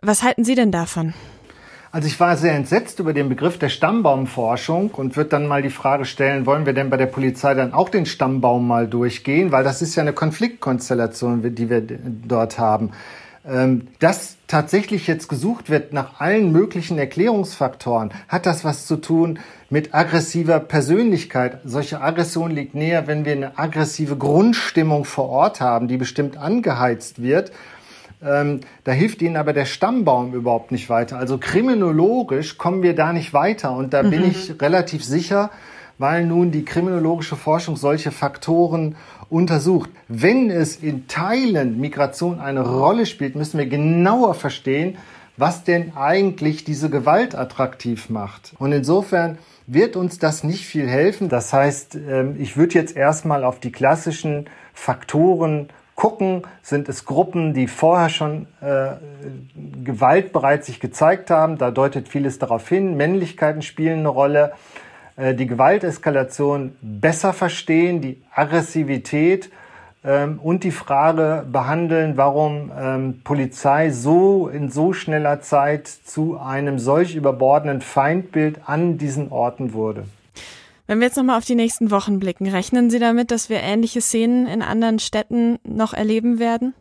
Was 0.00 0.22
halten 0.22 0.44
Sie 0.44 0.54
denn 0.54 0.70
davon? 0.70 1.14
Also 1.94 2.08
ich 2.08 2.18
war 2.18 2.36
sehr 2.36 2.54
entsetzt 2.54 2.98
über 2.98 3.12
den 3.12 3.28
Begriff 3.28 3.56
der 3.56 3.68
Stammbaumforschung 3.68 4.90
und 4.90 5.16
würde 5.16 5.30
dann 5.30 5.46
mal 5.46 5.62
die 5.62 5.70
Frage 5.70 6.06
stellen, 6.06 6.44
wollen 6.44 6.66
wir 6.66 6.72
denn 6.72 6.90
bei 6.90 6.96
der 6.96 7.06
Polizei 7.06 7.54
dann 7.54 7.72
auch 7.72 7.88
den 7.88 8.04
Stammbaum 8.04 8.66
mal 8.66 8.88
durchgehen? 8.88 9.52
Weil 9.52 9.62
das 9.62 9.80
ist 9.80 9.94
ja 9.94 10.02
eine 10.02 10.12
Konfliktkonstellation, 10.12 11.54
die 11.54 11.70
wir 11.70 11.80
dort 11.80 12.58
haben. 12.58 12.90
Ähm, 13.46 13.86
dass 14.00 14.38
tatsächlich 14.54 15.08
jetzt 15.08 15.28
gesucht 15.28 15.68
wird 15.68 15.92
nach 15.92 16.20
allen 16.20 16.52
möglichen 16.52 16.96
Erklärungsfaktoren, 16.96 18.12
hat 18.28 18.46
das 18.46 18.64
was 18.64 18.86
zu 18.86 18.94
tun 18.94 19.40
mit 19.68 19.92
aggressiver 19.92 20.60
Persönlichkeit. 20.60 21.58
Solche 21.64 22.00
Aggression 22.00 22.52
liegt 22.52 22.72
näher, 22.72 23.08
wenn 23.08 23.24
wir 23.24 23.32
eine 23.32 23.58
aggressive 23.58 24.16
Grundstimmung 24.16 25.04
vor 25.04 25.28
Ort 25.28 25.60
haben, 25.60 25.88
die 25.88 25.96
bestimmt 25.96 26.36
angeheizt 26.36 27.20
wird. 27.20 27.50
Ähm, 28.24 28.60
da 28.84 28.92
hilft 28.92 29.22
ihnen 29.22 29.36
aber 29.36 29.54
der 29.54 29.64
Stammbaum 29.64 30.34
überhaupt 30.34 30.70
nicht 30.70 30.88
weiter. 30.88 31.18
Also 31.18 31.38
kriminologisch 31.38 32.56
kommen 32.56 32.84
wir 32.84 32.94
da 32.94 33.12
nicht 33.12 33.34
weiter. 33.34 33.72
Und 33.72 33.92
da 33.92 34.04
mhm. 34.04 34.10
bin 34.10 34.30
ich 34.30 34.62
relativ 34.62 35.04
sicher, 35.04 35.50
weil 35.98 36.26
nun 36.26 36.50
die 36.50 36.64
kriminologische 36.64 37.36
Forschung 37.36 37.76
solche 37.76 38.10
Faktoren 38.10 38.96
untersucht. 39.30 39.90
Wenn 40.08 40.50
es 40.50 40.76
in 40.76 41.06
Teilen 41.08 41.80
Migration 41.80 42.40
eine 42.40 42.60
Rolle 42.60 43.06
spielt, 43.06 43.36
müssen 43.36 43.58
wir 43.58 43.66
genauer 43.66 44.34
verstehen, 44.34 44.98
was 45.36 45.64
denn 45.64 45.92
eigentlich 45.96 46.64
diese 46.64 46.90
Gewalt 46.90 47.34
attraktiv 47.34 48.08
macht. 48.08 48.54
Und 48.58 48.72
insofern 48.72 49.38
wird 49.66 49.96
uns 49.96 50.18
das 50.18 50.44
nicht 50.44 50.66
viel 50.66 50.88
helfen. 50.88 51.28
Das 51.28 51.52
heißt, 51.52 51.96
ähm, 51.96 52.36
ich 52.38 52.56
würde 52.56 52.74
jetzt 52.74 52.96
erstmal 52.96 53.44
auf 53.44 53.58
die 53.58 53.72
klassischen 53.72 54.46
Faktoren 54.72 55.68
gucken. 55.94 56.42
Sind 56.62 56.88
es 56.88 57.04
Gruppen, 57.04 57.54
die 57.54 57.66
vorher 57.66 58.08
schon 58.08 58.46
äh, 58.60 58.92
Gewalt 59.82 60.32
bereits 60.32 60.66
sich 60.66 60.80
gezeigt 60.80 61.30
haben? 61.30 61.58
Da 61.58 61.70
deutet 61.70 62.08
vieles 62.08 62.38
darauf 62.38 62.68
hin. 62.68 62.96
Männlichkeiten 62.96 63.62
spielen 63.62 64.00
eine 64.00 64.08
Rolle. 64.08 64.52
Äh, 65.16 65.34
die 65.34 65.46
Gewalteskalation 65.46 66.76
besser 66.80 67.32
verstehen, 67.32 68.00
die 68.00 68.22
Aggressivität 68.34 69.50
ähm, 70.04 70.40
und 70.42 70.64
die 70.64 70.72
Frage 70.72 71.46
behandeln, 71.50 72.16
warum 72.16 72.72
ähm, 72.76 73.20
Polizei 73.22 73.90
so 73.90 74.48
in 74.48 74.70
so 74.70 74.92
schneller 74.92 75.40
Zeit 75.40 75.86
zu 75.86 76.38
einem 76.38 76.78
solch 76.78 77.14
überbordenden 77.14 77.80
Feindbild 77.80 78.60
an 78.66 78.98
diesen 78.98 79.30
Orten 79.30 79.72
wurde. 79.72 80.04
Wenn 80.86 80.98
wir 80.98 81.06
jetzt 81.06 81.16
nochmal 81.16 81.38
auf 81.38 81.46
die 81.46 81.54
nächsten 81.54 81.90
Wochen 81.90 82.18
blicken, 82.18 82.46
rechnen 82.46 82.90
Sie 82.90 82.98
damit, 82.98 83.30
dass 83.30 83.48
wir 83.48 83.60
ähnliche 83.60 84.02
Szenen 84.02 84.46
in 84.46 84.60
anderen 84.60 84.98
Städten 84.98 85.58
noch 85.64 85.94
erleben 85.94 86.38
werden? 86.38 86.74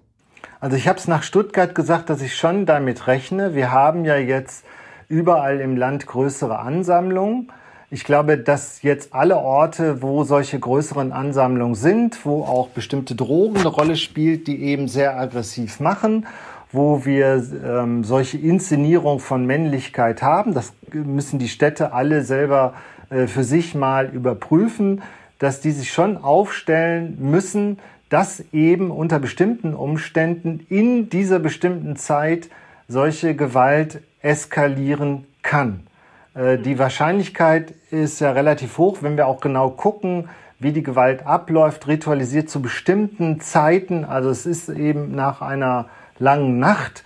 Also 0.60 0.76
ich 0.76 0.88
habe 0.89 1.00
es 1.00 1.08
nach 1.08 1.24
Stuttgart 1.24 1.74
gesagt, 1.74 2.10
dass 2.10 2.22
ich 2.22 2.36
schon 2.36 2.65
damit 2.65 3.08
rechne. 3.08 3.56
Wir 3.56 3.72
haben 3.72 4.04
ja 4.04 4.17
jetzt 4.17 4.65
überall 5.08 5.62
im 5.62 5.78
Land 5.78 6.06
größere 6.06 6.60
Ansammlungen. 6.60 7.50
Ich 7.93 8.06
glaube, 8.06 8.39
dass 8.39 8.82
jetzt 8.82 9.13
alle 9.13 9.38
Orte, 9.38 10.01
wo 10.01 10.23
solche 10.23 10.60
größeren 10.60 11.12
Ansammlungen 11.12 11.75
sind, 11.75 12.25
wo 12.25 12.41
auch 12.41 12.69
bestimmte 12.69 13.13
Drogen 13.13 13.58
eine 13.58 13.67
Rolle 13.67 13.97
spielt, 13.97 14.47
die 14.47 14.63
eben 14.63 14.88
sehr 14.88 15.15
aggressiv 15.19 15.79
machen, 15.79 16.25
wo 16.71 17.06
wir 17.06 17.45
ähm, 17.63 18.03
solche 18.03 18.39
Inszenierung 18.39 19.19
von 19.19 19.45
Männlichkeit 19.45 20.23
haben, 20.23 20.56
das 20.56 20.73
müssen 20.91 21.38
die 21.38 21.47
Städte 21.47 21.93
alle 21.93 22.23
selber 22.23 22.73
äh, 23.12 23.27
für 23.27 23.43
sich 23.43 23.75
mal 23.75 24.08
überprüfen, 24.08 25.03
dass 25.38 25.62
die 25.62 25.69
sich 25.69 25.93
schon 25.93 26.17
aufstellen 26.17 27.19
müssen, 27.19 27.77
dass 28.10 28.43
eben 28.51 28.89
unter 28.89 29.19
bestimmten 29.19 29.75
Umständen 29.75 30.65
in 30.67 31.12
dieser 31.12 31.38
bestimmten 31.38 31.95
Zeit 31.95 32.49
solche 32.88 33.36
Gewalt 33.36 34.01
eskalieren 34.23 35.25
kann. 35.43 35.86
Äh, 36.34 36.58
die 36.58 36.80
Wahrscheinlichkeit 36.80 37.74
ist 37.91 38.19
ja 38.19 38.32
relativ 38.32 38.78
hoch, 38.78 39.00
wenn 39.02 39.17
wir 39.17 39.28
auch 39.28 39.39
genau 39.39 39.69
gucken, 39.69 40.30
wie 40.60 40.72
die 40.72 40.84
Gewalt 40.84 41.26
abläuft, 41.26 41.88
ritualisiert 41.88 42.50
zu 42.50 42.62
bestimmten 42.62 43.39
Zeiten. 43.39 44.06
Also 44.06 44.30
es 44.30 44.46
ist 44.46 44.69
eben 44.69 45.13
nach 45.13 45.41
einer 45.41 45.88
langen 46.19 46.60
Nacht. 46.60 47.04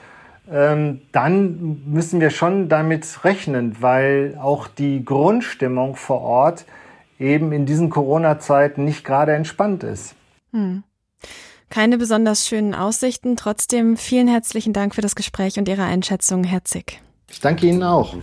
Ähm, 0.49 1.01
dann 1.11 1.81
müssen 1.85 2.21
wir 2.21 2.29
schon 2.29 2.69
damit 2.69 3.25
rechnen, 3.25 3.77
weil 3.81 4.37
auch 4.41 4.67
die 4.67 5.03
Grundstimmung 5.03 5.95
vor 5.95 6.21
Ort 6.21 6.65
eben 7.19 7.51
in 7.51 7.65
diesen 7.65 7.89
Corona-Zeiten 7.89 8.85
nicht 8.85 9.03
gerade 9.03 9.33
entspannt 9.33 9.83
ist. 9.83 10.15
Hm. 10.53 10.83
Keine 11.69 11.97
besonders 11.97 12.47
schönen 12.47 12.73
Aussichten. 12.73 13.35
Trotzdem 13.35 13.97
vielen 13.97 14.29
herzlichen 14.29 14.71
Dank 14.71 14.95
für 14.95 15.01
das 15.01 15.15
Gespräch 15.15 15.59
und 15.59 15.67
Ihre 15.67 15.83
Einschätzung, 15.83 16.45
Herr 16.45 16.63
Zick. 16.63 17.01
Ich 17.29 17.41
danke 17.41 17.67
Ihnen 17.67 17.83
auch. 17.83 18.15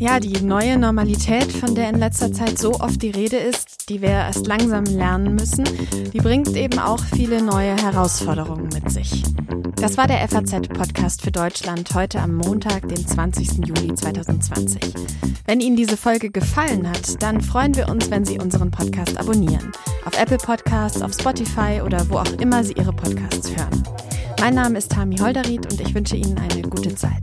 Ja, 0.00 0.20
die 0.20 0.40
neue 0.42 0.78
Normalität, 0.78 1.50
von 1.50 1.74
der 1.74 1.90
in 1.90 1.98
letzter 1.98 2.32
Zeit 2.32 2.56
so 2.56 2.74
oft 2.74 3.02
die 3.02 3.10
Rede 3.10 3.36
ist, 3.36 3.90
die 3.90 4.00
wir 4.00 4.10
erst 4.10 4.46
langsam 4.46 4.84
lernen 4.84 5.34
müssen, 5.34 5.64
die 6.12 6.18
bringt 6.18 6.54
eben 6.56 6.78
auch 6.78 7.00
viele 7.02 7.42
neue 7.42 7.74
Herausforderungen 7.76 8.68
mit 8.72 8.90
sich. 8.92 9.24
Das 9.74 9.96
war 9.96 10.06
der 10.06 10.26
FAZ-Podcast 10.28 11.22
für 11.22 11.32
Deutschland 11.32 11.94
heute 11.94 12.20
am 12.20 12.36
Montag, 12.36 12.88
den 12.88 13.04
20. 13.04 13.66
Juli 13.66 13.92
2020. 13.94 14.94
Wenn 15.46 15.60
Ihnen 15.60 15.76
diese 15.76 15.96
Folge 15.96 16.30
gefallen 16.30 16.88
hat, 16.88 17.22
dann 17.22 17.40
freuen 17.40 17.74
wir 17.74 17.88
uns, 17.88 18.10
wenn 18.10 18.24
Sie 18.24 18.38
unseren 18.38 18.70
Podcast 18.70 19.18
abonnieren. 19.18 19.72
Auf 20.04 20.20
Apple 20.20 20.38
Podcasts, 20.38 21.02
auf 21.02 21.12
Spotify 21.12 21.80
oder 21.84 22.08
wo 22.08 22.18
auch 22.18 22.32
immer 22.40 22.62
Sie 22.62 22.74
Ihre 22.74 22.92
Podcasts 22.92 23.50
hören. 23.56 23.82
Mein 24.40 24.54
Name 24.54 24.78
ist 24.78 24.92
Tami 24.92 25.16
Holderried 25.16 25.70
und 25.70 25.80
ich 25.80 25.94
wünsche 25.94 26.16
Ihnen 26.16 26.38
eine 26.38 26.62
gute 26.62 26.94
Zeit. 26.94 27.22